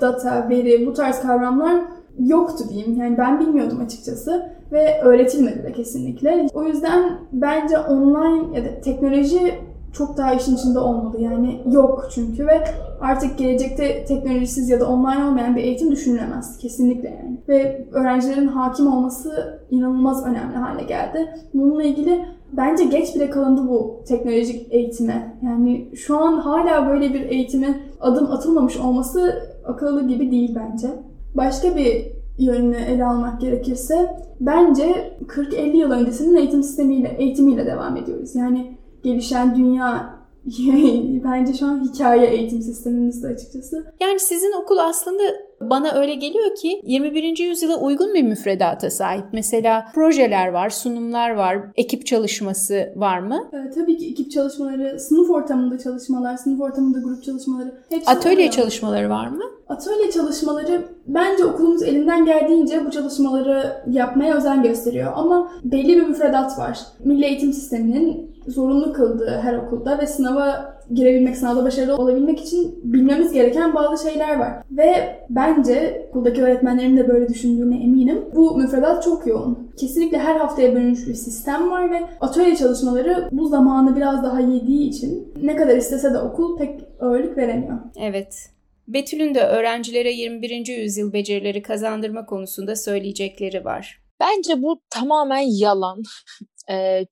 data, 0.00 0.48
veri 0.48 0.86
bu 0.86 0.92
tarz 0.92 1.20
kavramlar 1.20 1.82
yoktu 2.18 2.64
diyeyim. 2.68 2.96
Yani 2.96 3.18
ben 3.18 3.40
bilmiyordum 3.40 3.80
açıkçası 3.80 4.46
ve 4.72 5.00
öğretilmedi 5.02 5.62
de 5.62 5.72
kesinlikle. 5.72 6.46
O 6.54 6.64
yüzden 6.64 7.18
bence 7.32 7.78
online 7.78 8.58
ya 8.58 8.64
da 8.64 8.80
teknoloji 8.80 9.54
çok 9.92 10.16
daha 10.16 10.34
işin 10.34 10.56
içinde 10.56 10.78
olmalı. 10.78 11.20
Yani 11.20 11.60
yok 11.70 12.08
çünkü 12.14 12.46
ve 12.46 12.64
artık 13.00 13.38
gelecekte 13.38 14.04
teknolojisiz 14.04 14.68
ya 14.68 14.80
da 14.80 14.88
online 14.88 15.24
olmayan 15.24 15.56
bir 15.56 15.62
eğitim 15.62 15.90
düşünülemez. 15.90 16.58
Kesinlikle 16.58 17.08
yani. 17.08 17.38
Ve 17.48 17.88
öğrencilerin 17.92 18.46
hakim 18.46 18.86
olması 18.86 19.60
inanılmaz 19.70 20.26
önemli 20.26 20.56
hale 20.56 20.82
geldi. 20.82 21.34
Bununla 21.54 21.82
ilgili 21.82 22.24
bence 22.52 22.84
geç 22.84 23.14
bile 23.14 23.30
kalındı 23.30 23.68
bu 23.68 24.02
teknolojik 24.08 24.66
eğitime. 24.70 25.38
Yani 25.42 25.88
şu 25.94 26.18
an 26.18 26.32
hala 26.32 26.88
böyle 26.88 27.14
bir 27.14 27.20
eğitime 27.20 27.80
adım 28.00 28.32
atılmamış 28.32 28.76
olması 28.76 29.42
akıllı 29.64 30.08
gibi 30.08 30.30
değil 30.30 30.56
bence. 30.56 30.88
Başka 31.34 31.76
bir 31.76 32.12
yönünü 32.38 32.76
ele 32.76 33.04
almak 33.04 33.40
gerekirse 33.40 34.16
bence 34.40 35.16
40-50 35.26 35.76
yıl 35.76 35.90
öncesinin 35.90 36.36
eğitim 36.36 36.62
sistemiyle, 36.62 37.16
eğitimiyle 37.18 37.66
devam 37.66 37.96
ediyoruz. 37.96 38.34
Yani 38.34 38.76
gelişen 39.04 39.56
dünya 39.56 40.22
bence 41.24 41.52
şu 41.52 41.66
an 41.66 41.84
hikaye 41.84 42.26
eğitim 42.26 42.62
sistemimizde 42.62 43.26
açıkçası. 43.26 43.84
Yani 44.00 44.20
sizin 44.20 44.52
okul 44.62 44.76
aslında 44.78 45.22
bana 45.60 45.92
öyle 45.92 46.14
geliyor 46.14 46.54
ki 46.54 46.80
21. 46.84 47.38
yüzyıla 47.38 47.80
uygun 47.80 48.14
bir 48.14 48.22
müfredata 48.22 48.90
sahip. 48.90 49.24
Mesela 49.32 49.86
projeler 49.94 50.48
var, 50.48 50.70
sunumlar 50.70 51.30
var, 51.30 51.58
ekip 51.76 52.06
çalışması 52.06 52.92
var 52.96 53.18
mı? 53.18 53.48
Ee, 53.52 53.70
tabii 53.70 53.98
ki 53.98 54.08
ekip 54.10 54.30
çalışmaları, 54.30 55.00
sınıf 55.00 55.30
ortamında 55.30 55.78
çalışmalar, 55.78 56.36
sınıf 56.36 56.60
ortamında 56.60 56.98
grup 56.98 57.24
çalışmaları. 57.24 57.74
Hepsi 57.88 58.10
Atölye 58.10 58.36
oluyor. 58.36 58.50
çalışmaları 58.50 59.10
var 59.10 59.28
mı? 59.28 59.42
Atölye 59.68 60.10
çalışmaları 60.10 60.84
bence 61.06 61.44
okulumuz 61.44 61.82
elinden 61.82 62.24
geldiğince 62.24 62.86
bu 62.86 62.90
çalışmaları 62.90 63.82
yapmaya 63.90 64.36
özen 64.36 64.62
gösteriyor. 64.62 65.12
Ama 65.16 65.52
belli 65.64 65.96
bir 65.96 66.06
müfredat 66.06 66.58
var. 66.58 66.78
Milli 67.04 67.24
Eğitim 67.24 67.52
Sistemi'nin 67.52 68.31
zorunlu 68.46 68.92
kıldığı 68.92 69.40
her 69.42 69.54
okulda 69.54 69.98
ve 69.98 70.06
sınava 70.06 70.74
girebilmek, 70.92 71.36
sınavda 71.36 71.64
başarılı 71.64 71.96
olabilmek 71.96 72.40
için 72.40 72.80
bilmemiz 72.84 73.32
gereken 73.32 73.74
bazı 73.74 74.08
şeyler 74.08 74.38
var. 74.38 74.52
Ve 74.70 75.16
bence 75.30 76.06
okuldaki 76.08 76.42
öğretmenlerin 76.42 76.96
de 76.96 77.08
böyle 77.08 77.28
düşündüğüne 77.28 77.82
eminim. 77.82 78.24
Bu 78.34 78.56
müfredat 78.56 79.02
çok 79.02 79.26
yoğun. 79.26 79.72
Kesinlikle 79.76 80.18
her 80.18 80.36
haftaya 80.36 80.74
bölünmüş 80.74 81.08
bir 81.08 81.14
sistem 81.14 81.70
var 81.70 81.90
ve 81.90 82.00
atölye 82.20 82.56
çalışmaları 82.56 83.28
bu 83.32 83.48
zamanı 83.48 83.96
biraz 83.96 84.22
daha 84.22 84.40
yediği 84.40 84.88
için 84.88 85.32
ne 85.42 85.56
kadar 85.56 85.76
istese 85.76 86.14
de 86.14 86.18
okul 86.18 86.58
pek 86.58 86.80
ağırlık 87.00 87.36
veremiyor. 87.36 87.78
Evet. 88.00 88.48
Betül'ün 88.88 89.34
de 89.34 89.40
öğrencilere 89.40 90.12
21. 90.12 90.66
yüzyıl 90.66 91.12
becerileri 91.12 91.62
kazandırma 91.62 92.26
konusunda 92.26 92.76
söyleyecekleri 92.76 93.64
var. 93.64 94.02
Bence 94.20 94.62
bu 94.62 94.80
tamamen 94.90 95.58
yalan. 95.58 96.02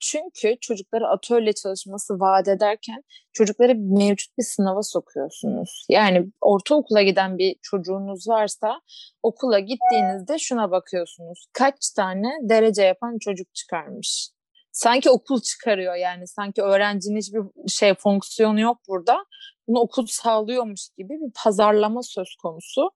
Çünkü 0.00 0.56
çocuklara 0.60 1.08
atölye 1.08 1.52
çalışması 1.52 2.20
vaat 2.20 2.48
ederken 2.48 3.04
çocukları 3.32 3.74
mevcut 3.74 4.38
bir 4.38 4.42
sınava 4.42 4.82
sokuyorsunuz. 4.82 5.86
Yani 5.88 6.26
ortaokula 6.40 7.02
giden 7.02 7.38
bir 7.38 7.56
çocuğunuz 7.62 8.28
varsa 8.28 8.80
okula 9.22 9.58
gittiğinizde 9.58 10.38
şuna 10.38 10.70
bakıyorsunuz. 10.70 11.46
Kaç 11.52 11.90
tane 11.96 12.28
derece 12.42 12.82
yapan 12.82 13.18
çocuk 13.20 13.54
çıkarmış? 13.54 14.30
Sanki 14.72 15.10
okul 15.10 15.40
çıkarıyor 15.40 15.94
yani. 15.94 16.26
Sanki 16.26 16.62
öğrencinin 16.62 17.16
hiçbir 17.16 17.68
şey 17.68 17.94
fonksiyonu 17.94 18.60
yok 18.60 18.78
burada. 18.88 19.24
Bunu 19.68 19.78
okul 19.78 20.06
sağlıyormuş 20.06 20.88
gibi 20.98 21.08
bir 21.08 21.32
pazarlama 21.44 22.02
söz 22.02 22.36
konusu. 22.42 22.90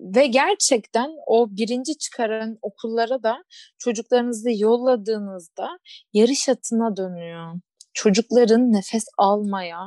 Ve 0.00 0.26
gerçekten 0.26 1.10
o 1.26 1.48
birinci 1.50 1.98
çıkaran 1.98 2.58
okullara 2.62 3.22
da 3.22 3.44
çocuklarınızı 3.78 4.50
yolladığınızda 4.50 5.78
yarış 6.12 6.48
atına 6.48 6.96
dönüyor. 6.96 7.54
Çocukların 7.94 8.72
nefes 8.72 9.04
almaya, 9.18 9.80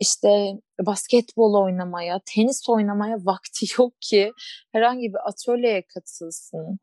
işte 0.00 0.52
basketbol 0.86 1.64
oynamaya, 1.64 2.20
tenis 2.26 2.68
oynamaya 2.68 3.16
vakti 3.16 3.66
yok 3.78 3.92
ki 4.00 4.32
herhangi 4.72 5.08
bir 5.08 5.28
atölyeye 5.28 5.82
katılsın. 5.94 6.78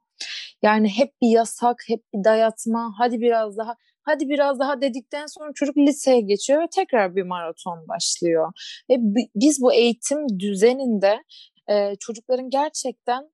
Yani 0.61 0.89
hep 0.89 1.11
bir 1.21 1.29
yasak, 1.29 1.77
hep 1.87 1.99
bir 2.13 2.23
dayatma, 2.23 2.93
hadi 2.97 3.21
biraz 3.21 3.57
daha, 3.57 3.75
hadi 4.03 4.29
biraz 4.29 4.59
daha 4.59 4.81
dedikten 4.81 5.25
sonra 5.25 5.51
çocuk 5.55 5.77
liseye 5.77 6.21
geçiyor 6.21 6.61
ve 6.61 6.67
tekrar 6.75 7.15
bir 7.15 7.23
maraton 7.23 7.87
başlıyor. 7.87 8.51
Ve 8.89 8.95
biz 9.35 9.61
bu 9.61 9.73
eğitim 9.73 10.39
düzeninde 10.39 11.19
çocukların 11.99 12.49
gerçekten 12.49 13.31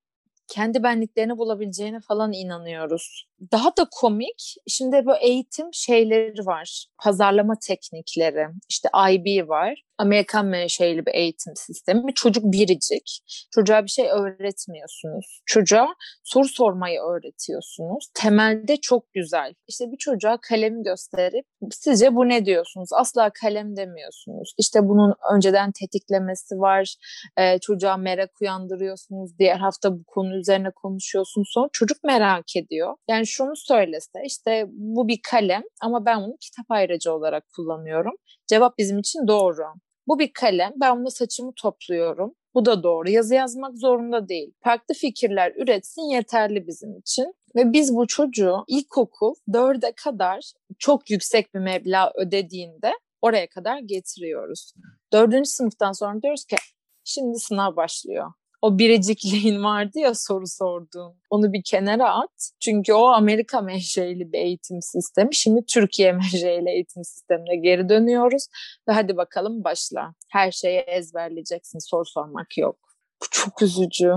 kendi 0.47 0.83
benliklerini 0.83 1.37
bulabileceğine 1.37 1.99
falan 1.99 2.33
inanıyoruz. 2.33 3.27
Daha 3.51 3.77
da 3.77 3.87
komik, 3.91 4.55
şimdi 4.67 5.05
bu 5.05 5.17
eğitim 5.17 5.67
şeyleri 5.73 6.45
var. 6.45 6.85
Pazarlama 7.03 7.53
teknikleri, 7.67 8.47
işte 8.69 8.89
IB 9.11 9.47
var. 9.49 9.83
Amerikan 9.97 10.45
menşeili 10.45 11.05
bir 11.05 11.13
eğitim 11.13 11.53
sistemi. 11.55 12.13
Çocuk 12.13 12.43
biricik. 12.43 13.19
Çocuğa 13.51 13.83
bir 13.83 13.89
şey 13.89 14.05
öğretmiyorsunuz. 14.09 15.41
Çocuğa 15.45 15.95
soru 16.23 16.47
sormayı 16.47 16.99
öğretiyorsunuz. 16.99 18.09
Temelde 18.13 18.77
çok 18.77 19.13
güzel. 19.13 19.53
İşte 19.67 19.91
bir 19.91 19.97
çocuğa 19.97 20.37
kalemi 20.49 20.83
gösterip 20.83 21.45
sizce 21.71 22.15
bu 22.15 22.29
ne 22.29 22.45
diyorsunuz? 22.45 22.89
Asla 22.93 23.29
kalem 23.41 23.75
demiyorsunuz. 23.77 24.53
İşte 24.57 24.79
bunun 24.83 25.13
önceden 25.35 25.71
tetiklemesi 25.71 26.55
var. 26.55 26.95
Ee, 27.37 27.59
çocuğa 27.59 27.97
merak 27.97 28.41
uyandırıyorsunuz. 28.41 29.39
Diğer 29.39 29.57
hafta 29.57 29.93
bu 29.93 30.03
konu 30.07 30.37
üzerine 30.37 30.71
konuşuyorsunuz. 30.75 31.49
Sonra 31.53 31.69
çocuk 31.73 32.03
merak 32.03 32.55
ediyor. 32.55 32.95
Yani 33.09 33.27
şunu 33.33 33.55
söylese 33.55 34.19
işte 34.25 34.65
bu 34.69 35.07
bir 35.07 35.19
kalem 35.31 35.63
ama 35.81 36.05
ben 36.05 36.23
bunu 36.23 36.37
kitap 36.41 36.65
ayracı 36.69 37.13
olarak 37.13 37.49
kullanıyorum. 37.55 38.13
Cevap 38.47 38.77
bizim 38.77 38.99
için 38.99 39.27
doğru. 39.27 39.63
Bu 40.07 40.19
bir 40.19 40.33
kalem. 40.33 40.73
Ben 40.81 40.99
bunu 40.99 41.11
saçımı 41.11 41.51
topluyorum. 41.61 42.35
Bu 42.53 42.65
da 42.65 42.83
doğru. 42.83 43.09
Yazı 43.09 43.35
yazmak 43.35 43.77
zorunda 43.77 44.29
değil. 44.29 44.53
Farklı 44.63 44.95
fikirler 44.95 45.53
üretsin 45.55 46.01
yeterli 46.01 46.67
bizim 46.67 46.97
için. 46.97 47.33
Ve 47.55 47.73
biz 47.73 47.95
bu 47.95 48.07
çocuğu 48.07 48.63
ilkokul 48.67 49.35
dörde 49.53 49.91
kadar 50.03 50.51
çok 50.79 51.09
yüksek 51.09 51.53
bir 51.53 51.59
meblağ 51.59 52.11
ödediğinde 52.15 52.91
oraya 53.21 53.49
kadar 53.49 53.79
getiriyoruz. 53.79 54.73
Dördüncü 55.13 55.49
sınıftan 55.49 55.91
sonra 55.91 56.21
diyoruz 56.21 56.45
ki 56.45 56.55
şimdi 57.03 57.39
sınav 57.39 57.75
başlıyor 57.75 58.31
o 58.63 58.79
biricikliğin 58.79 59.63
vardı 59.63 59.99
ya 59.99 60.13
soru 60.15 60.47
sorduğun. 60.47 61.13
Onu 61.29 61.53
bir 61.53 61.63
kenara 61.65 62.13
at. 62.13 62.51
Çünkü 62.59 62.93
o 62.93 63.07
Amerika 63.07 63.61
menşeili 63.61 64.33
bir 64.33 64.37
eğitim 64.37 64.81
sistemi. 64.81 65.35
Şimdi 65.35 65.65
Türkiye 65.65 66.11
menşeili 66.21 66.69
eğitim 66.69 67.03
sistemine 67.03 67.55
geri 67.55 67.89
dönüyoruz. 67.89 68.47
Ve 68.87 68.93
hadi 68.93 69.17
bakalım 69.17 69.63
başla. 69.63 70.13
Her 70.31 70.51
şeyi 70.51 70.79
ezberleyeceksin. 70.79 71.79
Soru 71.79 72.05
sormak 72.05 72.57
yok. 72.57 72.77
Bu 73.21 73.25
çok 73.31 73.61
üzücü. 73.61 74.11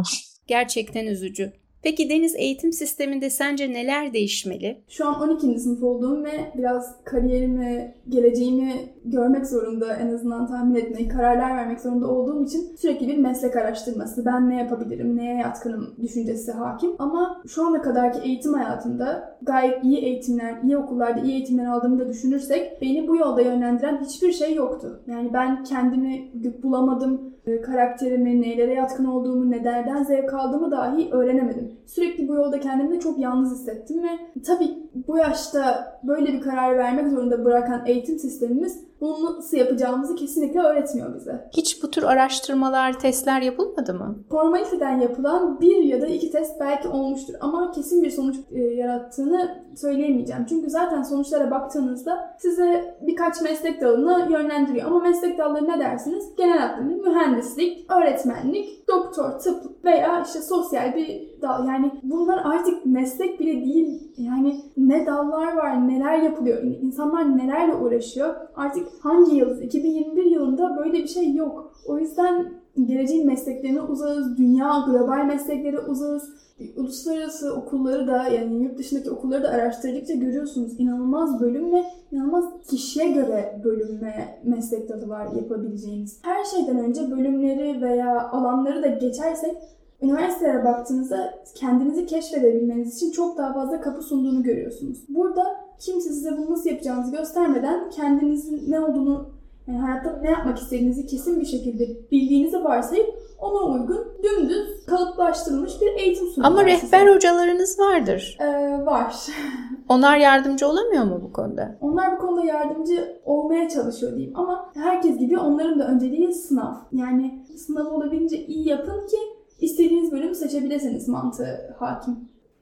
Gerçekten 0.47 1.07
üzücü. 1.07 1.53
Peki 1.87 2.11
Deniz 2.11 2.35
eğitim 2.37 2.73
sisteminde 2.73 3.31
sence 3.31 3.73
neler 3.73 4.13
değişmeli? 4.13 4.83
Şu 4.89 5.07
an 5.07 5.21
12. 5.21 5.61
sınıf 5.61 5.83
olduğum 5.83 6.25
ve 6.25 6.53
biraz 6.59 7.05
kariyerimi, 7.05 7.95
geleceğimi 8.09 8.73
görmek 9.05 9.47
zorunda 9.47 9.97
en 9.97 10.13
azından 10.15 10.47
tahmin 10.47 10.75
etmeyi, 10.75 11.09
kararlar 11.09 11.57
vermek 11.57 11.81
zorunda 11.81 12.07
olduğum 12.09 12.45
için 12.45 12.77
sürekli 12.77 13.09
bir 13.09 13.17
meslek 13.17 13.57
araştırması, 13.57 14.25
ben 14.25 14.51
ne 14.51 14.57
yapabilirim, 14.57 15.17
neye 15.17 15.37
yatkınım 15.37 15.95
düşüncesi 16.03 16.53
hakim. 16.53 16.91
Ama 16.99 17.43
şu 17.49 17.67
ana 17.67 17.83
kadarki 17.83 18.29
eğitim 18.29 18.55
hayatımda 18.55 19.39
gayet 19.43 19.85
iyi 19.85 19.99
eğitimler, 19.99 20.63
iyi 20.65 20.77
okullarda 20.77 21.21
iyi 21.21 21.33
eğitimler 21.33 21.67
aldığımı 21.67 21.99
da 21.99 22.09
düşünürsek 22.09 22.83
beni 22.83 23.09
bu 23.09 23.17
yolda 23.17 23.43
yönlendiren 23.43 24.05
hiçbir 24.05 24.33
şey 24.33 24.55
yoktu. 24.55 25.01
Yani 25.07 25.33
ben 25.33 25.65
kendimi 25.65 26.31
bulamadım, 26.63 27.36
karakterimi, 27.47 28.41
neylere 28.41 28.75
yatkın 28.75 29.05
olduğumu, 29.05 29.51
nelerden 29.51 30.03
zevk 30.03 30.35
aldığımı 30.35 30.71
dahi 30.71 31.11
öğrenemedim. 31.13 31.73
Sürekli 31.87 32.29
bu 32.29 32.35
yolda 32.35 32.61
kendimi 32.61 32.95
de 32.95 33.01
çok 33.01 33.19
yalnız 33.19 33.53
hissettim 33.53 34.03
ve 34.03 34.43
tabii 34.43 34.86
bu 35.09 35.19
yaşta 35.19 35.93
böyle 36.03 36.33
bir 36.33 36.41
karar 36.41 36.79
vermek 36.79 37.09
zorunda 37.09 37.45
bırakan 37.45 37.87
eğitim 37.87 38.19
sistemimiz 38.19 38.87
bunu 39.01 39.37
nasıl 39.37 39.57
yapacağımızı 39.57 40.15
kesinlikle 40.15 40.61
öğretmiyor 40.61 41.15
bize. 41.15 41.51
Hiç 41.57 41.83
bu 41.83 41.91
tür 41.91 42.03
araştırmalar, 42.03 42.99
testler 42.99 43.43
yapılmadı 43.43 43.95
mı? 43.95 44.19
Formaliteden 44.31 45.01
yapılan 45.01 45.61
bir 45.61 45.77
ya 45.77 46.01
da 46.01 46.07
iki 46.07 46.31
test 46.31 46.61
belki 46.61 46.89
olmuştur 46.89 47.35
ama 47.41 47.73
kesin 47.73 48.03
bir 48.03 48.11
sonuç 48.11 48.37
e, 48.51 48.61
yarattığını 48.61 49.65
söyleyemeyeceğim. 49.77 50.47
Çünkü 50.49 50.71
zaten 50.71 51.03
sonuçlara 51.03 51.51
baktığınızda 51.51 52.37
size 52.39 52.97
birkaç 53.01 53.43
meslek 53.43 53.81
dalına 53.81 54.27
yönlendiriyor. 54.27 54.87
Ama 54.87 55.01
meslek 55.01 55.39
dalları 55.39 55.69
ne 55.69 55.79
dersiniz? 55.79 56.25
Genel 56.37 56.67
adları 56.67 56.85
mühendislik, 56.85 57.93
öğretmenlik, 57.93 58.89
doktor, 58.89 59.31
tıp 59.31 59.85
veya 59.85 60.23
işte 60.27 60.43
sosyal 60.43 60.95
bir 60.95 61.36
dal. 61.43 61.67
Yani 61.67 61.93
bunlar 62.03 62.41
artık 62.45 62.87
meslek 62.87 63.41
bile 63.41 63.65
değil. 63.65 64.13
Yani 64.19 64.61
ne 64.77 65.07
dallar 65.07 65.57
var, 65.57 65.89
neler 65.89 66.19
yapılıyor, 66.19 66.63
insanlar 66.63 67.39
nelerle 67.39 67.75
uğraşıyor. 67.75 68.35
Artık 68.57 68.89
hangi 69.01 69.37
yıl, 69.37 69.61
2021 69.61 70.25
yılında 70.25 70.77
böyle 70.77 70.93
bir 70.93 71.09
şey 71.09 71.35
yok. 71.35 71.73
O 71.87 71.99
yüzden 71.99 72.53
geleceğin 72.85 73.27
mesleklerine 73.27 73.81
uzağız, 73.81 74.39
dünya 74.39 74.85
global 74.87 75.25
mesleklere 75.25 75.79
uzağız 75.79 76.31
uluslararası 76.77 77.55
okulları 77.55 78.07
da 78.07 78.29
yani 78.29 78.63
yurt 78.63 78.79
dışındaki 78.79 79.11
okulları 79.11 79.43
da 79.43 79.49
araştırdıkça 79.49 80.15
görüyorsunuz 80.15 80.81
inanılmaz 80.81 81.41
bölüm 81.41 81.73
ve 81.73 81.85
inanılmaz 82.13 82.45
kişiye 82.71 83.13
göre 83.13 83.61
bölüm 83.65 84.01
meslek 84.45 84.89
dalı 84.89 85.09
var 85.09 85.27
yapabileceğiniz. 85.37 86.19
Her 86.23 86.45
şeyden 86.45 86.79
önce 86.79 87.11
bölümleri 87.11 87.83
veya 87.83 88.31
alanları 88.31 88.83
da 88.83 88.87
geçersek 88.87 89.57
üniversitelere 90.03 90.65
baktığınızda 90.65 91.35
kendinizi 91.55 92.07
keşfedebilmeniz 92.07 92.97
için 92.97 93.13
çok 93.13 93.39
daha 93.39 93.53
fazla 93.53 93.81
kapı 93.81 94.03
sunduğunu 94.03 94.43
görüyorsunuz. 94.43 95.05
Burada 95.09 95.45
kimse 95.81 96.09
size 96.09 96.39
bunu 96.39 96.51
nasıl 96.51 96.71
yapacağınızı 96.71 97.17
göstermeden 97.17 97.91
kendinizin 97.91 98.71
ne 98.71 98.81
olduğunu 98.81 99.37
yani 99.67 99.79
hayatta 99.79 100.19
ne 100.23 100.31
yapmak 100.31 100.59
istediğinizi 100.59 101.07
kesin 101.07 101.41
bir 101.41 101.47
şekilde 101.47 101.89
bildiğinizi 102.13 102.65
varsayıp 102.65 103.15
ona 103.39 103.73
uygun 103.73 104.07
dümdüz 104.23 104.87
kalıplaştırılmış 104.87 105.81
bir 105.81 106.03
eğitim 106.03 106.27
sunuyor. 106.27 106.53
Ama 106.53 106.65
rehber 106.65 106.99
size. 107.01 107.15
hocalarınız 107.15 107.79
vardır. 107.79 108.39
Ee, 108.41 108.87
var. 108.87 109.17
Onlar 109.89 110.17
yardımcı 110.17 110.69
olamıyor 110.69 111.05
mu 111.05 111.21
bu 111.23 111.33
konuda? 111.33 111.79
Onlar 111.81 112.17
bu 112.17 112.19
konuda 112.27 112.45
yardımcı 112.45 113.21
olmaya 113.25 113.69
çalışıyor 113.69 114.13
diyeyim 114.17 114.37
ama 114.37 114.73
herkes 114.75 115.19
gibi 115.19 115.39
onların 115.39 115.79
da 115.79 115.89
önceliği 115.89 116.35
sınav. 116.35 116.75
Yani 116.93 117.45
sınav 117.57 117.87
olabildiğince 117.87 118.47
iyi 118.47 118.69
yapın 118.69 119.07
ki 119.07 119.17
istediğiniz 119.61 120.13
bölümü 120.13 120.35
seçebilirseniz 120.35 121.09
mantığı 121.09 121.75
hakim. 121.79 122.15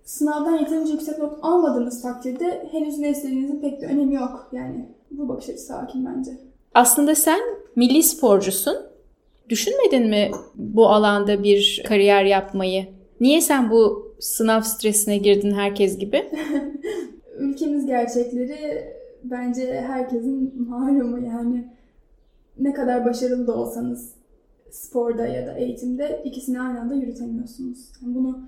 Sınavdan 0.05 0.59
yeterince 0.59 0.93
yüksek 0.93 1.19
not 1.19 1.39
almadığınız 1.43 2.03
takdirde 2.03 2.69
henüz 2.71 2.99
ne 2.99 3.11
istediğinizin 3.11 3.61
pek 3.61 3.83
bir 3.83 3.87
önemi 3.87 4.15
yok. 4.15 4.49
Yani 4.53 4.89
bu 5.11 5.29
bakış 5.29 5.49
açısı 5.49 5.73
hakim 5.73 6.07
bence. 6.07 6.31
Aslında 6.75 7.15
sen 7.15 7.41
milli 7.77 8.03
sporcusun. 8.03 8.77
Düşünmedin 9.49 10.09
mi 10.09 10.31
bu 10.55 10.89
alanda 10.89 11.43
bir 11.43 11.83
kariyer 11.89 12.25
yapmayı? 12.25 12.87
Niye 13.21 13.41
sen 13.41 13.71
bu 13.71 14.13
sınav 14.21 14.61
stresine 14.61 15.19
girdin 15.19 15.55
herkes 15.55 15.99
gibi? 15.99 16.31
Ülkemiz 17.39 17.87
gerçekleri 17.87 18.85
bence 19.25 19.81
herkesin 19.81 20.69
malumu 20.69 21.27
yani. 21.27 21.69
Ne 22.59 22.73
kadar 22.73 23.05
başarılı 23.05 23.47
da 23.47 23.55
olsanız 23.55 24.13
sporda 24.75 25.26
ya 25.26 25.47
da 25.47 25.52
eğitimde 25.52 26.23
ikisini 26.25 26.61
aynı 26.61 26.81
anda 26.81 26.95
yürütemiyorsunuz. 26.95 27.93
Yani 28.02 28.14
bunu 28.14 28.40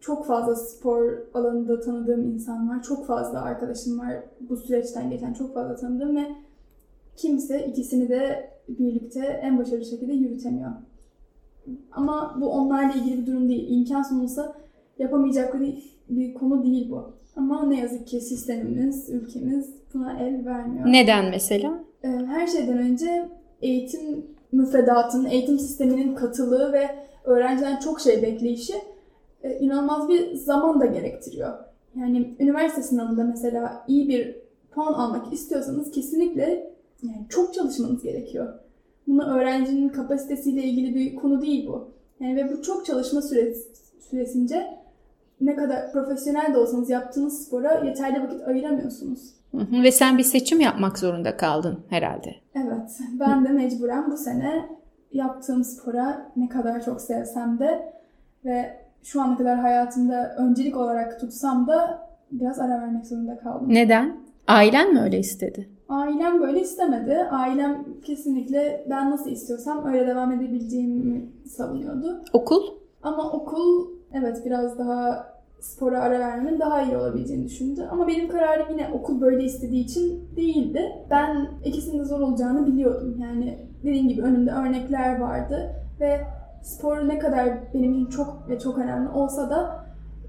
çok 0.00 0.26
fazla 0.26 0.56
spor 0.56 1.18
alanında 1.34 1.80
tanıdığım 1.80 2.24
insan 2.24 2.68
var. 2.68 2.82
Çok 2.82 3.06
fazla 3.06 3.42
arkadaşım 3.42 3.98
var 3.98 4.22
bu 4.40 4.56
süreçten 4.56 5.10
geçen 5.10 5.32
çok 5.32 5.54
fazla 5.54 5.76
tanıdığım 5.76 6.16
ve 6.16 6.26
kimse 7.16 7.66
ikisini 7.66 8.08
de 8.08 8.50
birlikte 8.68 9.20
en 9.20 9.58
başarılı 9.58 9.84
şekilde 9.84 10.12
yürütemiyor. 10.12 10.70
Ama 11.92 12.36
bu 12.40 12.50
onlarla 12.50 12.92
ilgili 12.92 13.18
bir 13.18 13.26
durum 13.26 13.48
değil. 13.48 13.66
İmkan 13.70 14.02
sunulsa 14.02 14.56
yapamayacakları 14.98 15.74
bir 16.08 16.34
konu 16.34 16.62
değil 16.64 16.90
bu. 16.90 17.12
Ama 17.36 17.66
ne 17.66 17.80
yazık 17.80 18.06
ki 18.06 18.20
sistemimiz, 18.20 19.10
ülkemiz 19.10 19.70
buna 19.94 20.18
el 20.18 20.44
vermiyor. 20.44 20.86
Neden 20.86 21.30
mesela? 21.30 21.84
Ee, 22.04 22.08
her 22.08 22.46
şeyden 22.46 22.78
önce 22.78 23.28
eğitim 23.62 24.26
müfredatının, 24.54 25.24
eğitim 25.24 25.58
sisteminin 25.58 26.14
katılığı 26.14 26.72
ve 26.72 26.90
öğrenciden 27.24 27.76
çok 27.76 28.00
şey 28.00 28.22
bekleyişi 28.22 28.74
e, 29.42 29.58
inanılmaz 29.58 30.08
bir 30.08 30.34
zaman 30.34 30.80
da 30.80 30.86
gerektiriyor. 30.86 31.52
Yani 31.96 32.36
üniversite 32.40 32.82
sınavında 32.82 33.24
mesela 33.24 33.84
iyi 33.88 34.08
bir 34.08 34.36
puan 34.70 34.92
almak 34.92 35.32
istiyorsanız 35.32 35.90
kesinlikle 35.90 36.74
yani 37.02 37.26
çok 37.28 37.54
çalışmanız 37.54 38.02
gerekiyor. 38.02 38.54
Bunu 39.06 39.34
öğrencinin 39.34 39.88
kapasitesiyle 39.88 40.62
ilgili 40.62 40.94
bir 40.94 41.16
konu 41.16 41.42
değil 41.42 41.68
bu. 41.68 41.88
Yani 42.20 42.36
ve 42.36 42.52
bu 42.52 42.62
çok 42.62 42.86
çalışma 42.86 43.22
süresi, 43.22 43.68
süresince 44.00 44.78
ne 45.40 45.56
kadar 45.56 45.92
profesyonel 45.92 46.54
de 46.54 46.58
olsanız 46.58 46.90
yaptığınız 46.90 47.46
spora 47.46 47.84
yeterli 47.84 48.22
vakit 48.22 48.48
ayıramıyorsunuz. 48.48 49.34
Ve 49.82 49.92
sen 49.92 50.18
bir 50.18 50.22
seçim 50.22 50.60
yapmak 50.60 50.98
zorunda 50.98 51.36
kaldın 51.36 51.80
herhalde. 51.88 52.34
Evet. 52.54 52.98
Ben 53.20 53.44
de 53.44 53.48
mecburen 53.48 54.10
bu 54.10 54.16
sene 54.16 54.68
yaptığım 55.12 55.64
spora 55.64 56.32
ne 56.36 56.48
kadar 56.48 56.84
çok 56.84 57.00
sevsem 57.00 57.58
de 57.58 57.92
ve 58.44 58.80
şu 59.02 59.22
ana 59.22 59.36
kadar 59.36 59.58
hayatımda 59.58 60.34
öncelik 60.38 60.76
olarak 60.76 61.20
tutsam 61.20 61.66
da 61.66 62.08
biraz 62.32 62.58
ara 62.58 62.80
vermek 62.80 63.06
zorunda 63.06 63.38
kaldım. 63.38 63.66
Neden? 63.68 64.16
Ailen 64.46 64.92
mi 64.94 65.00
öyle 65.00 65.18
istedi? 65.18 65.68
Ailem 65.88 66.40
böyle 66.40 66.60
istemedi. 66.60 67.16
Ailem 67.30 67.84
kesinlikle 68.04 68.86
ben 68.90 69.10
nasıl 69.10 69.30
istiyorsam 69.30 69.86
öyle 69.86 70.06
devam 70.06 70.32
edebileceğimi 70.32 71.30
savunuyordu. 71.48 72.24
Okul? 72.32 72.62
Ama 73.02 73.32
okul 73.32 73.88
evet 74.12 74.42
biraz 74.44 74.78
daha 74.78 75.33
spora 75.64 76.00
ara 76.00 76.20
vermenin 76.20 76.60
daha 76.60 76.82
iyi 76.82 76.96
olabileceğini 76.96 77.44
düşündü. 77.44 77.88
Ama 77.90 78.08
benim 78.08 78.28
kararım 78.28 78.66
yine 78.70 78.88
okul 78.94 79.20
böyle 79.20 79.44
istediği 79.44 79.84
için 79.84 80.28
değildi. 80.36 80.80
Ben 81.10 81.48
ikisinin 81.64 82.00
de 82.00 82.04
zor 82.04 82.20
olacağını 82.20 82.66
biliyordum. 82.66 83.16
Yani 83.22 83.58
dediğim 83.82 84.08
gibi 84.08 84.22
önümde 84.22 84.50
örnekler 84.50 85.20
vardı 85.20 85.72
ve 86.00 86.20
spor 86.62 87.08
ne 87.08 87.18
kadar 87.18 87.48
benim 87.74 87.92
için 87.92 88.06
çok 88.06 88.48
ve 88.48 88.58
çok 88.58 88.78
önemli 88.78 89.08
olsa 89.08 89.50
da 89.50 89.84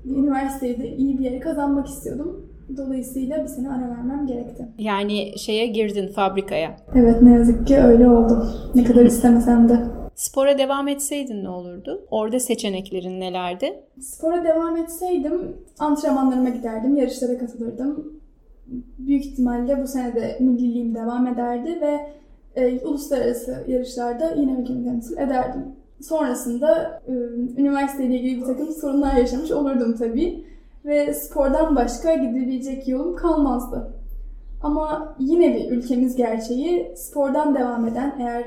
üniversitede 0.06 0.96
iyi 0.96 1.20
bir 1.20 1.24
yere 1.24 1.40
kazanmak 1.40 1.88
istiyordum. 1.88 2.46
Dolayısıyla 2.78 3.44
bir 3.44 3.48
sene 3.48 3.70
ara 3.70 3.90
vermem 3.90 4.28
gerekti. 4.28 4.68
Yani 4.78 5.38
şeye 5.38 5.68
girdin 5.68 6.08
fabrikaya. 6.08 6.76
Evet 6.96 7.22
ne 7.22 7.32
yazık 7.32 7.68
ki 7.68 7.78
öyle 7.78 8.10
oldu. 8.10 8.48
Ne 8.76 8.84
kadar 8.84 9.06
istemesem 9.06 9.70
de. 9.70 9.80
Spora 10.16 10.58
devam 10.58 10.88
etseydin 10.88 11.44
ne 11.44 11.50
olurdu? 11.50 12.06
Orada 12.12 12.40
seçeneklerin 12.40 13.20
nelerdi? 13.20 13.80
Spora 14.02 14.44
devam 14.44 14.78
etseydim 14.78 15.58
antrenmanlarıma 15.80 16.50
giderdim, 16.50 16.96
yarışlara 16.96 17.38
katılırdım. 17.38 18.20
Büyük 19.00 19.26
ihtimalle 19.26 19.84
bu 19.84 19.88
sene 19.88 20.16
de 20.16 20.38
milliliğim 20.40 20.96
devam 20.96 21.28
ederdi 21.28 21.82
ve 21.82 22.00
e, 22.56 22.80
uluslararası 22.80 23.64
yarışlarda 23.68 24.32
yine 24.36 24.62
ülkemi 24.62 24.84
temsil 24.84 25.18
ederdim. 25.18 25.66
Sonrasında 26.02 27.02
e, 27.08 27.12
üniversiteyle 27.62 28.16
ilgili 28.16 28.42
bir 28.42 28.46
takım 28.46 28.72
sorunlar 28.72 29.14
yaşamış 29.16 29.52
olurdum 29.52 29.96
tabii 30.00 30.46
ve 30.86 31.14
spordan 31.14 31.76
başka 31.76 32.16
gidebilecek 32.16 32.88
yolum 32.88 33.16
kalmazdı. 33.16 33.92
Ama 34.64 35.16
yine 35.20 35.56
bir 35.56 35.72
ülkemiz 35.72 36.16
gerçeği 36.16 36.92
spordan 36.96 37.56
devam 37.56 37.88
eden 37.88 38.16
eğer 38.20 38.44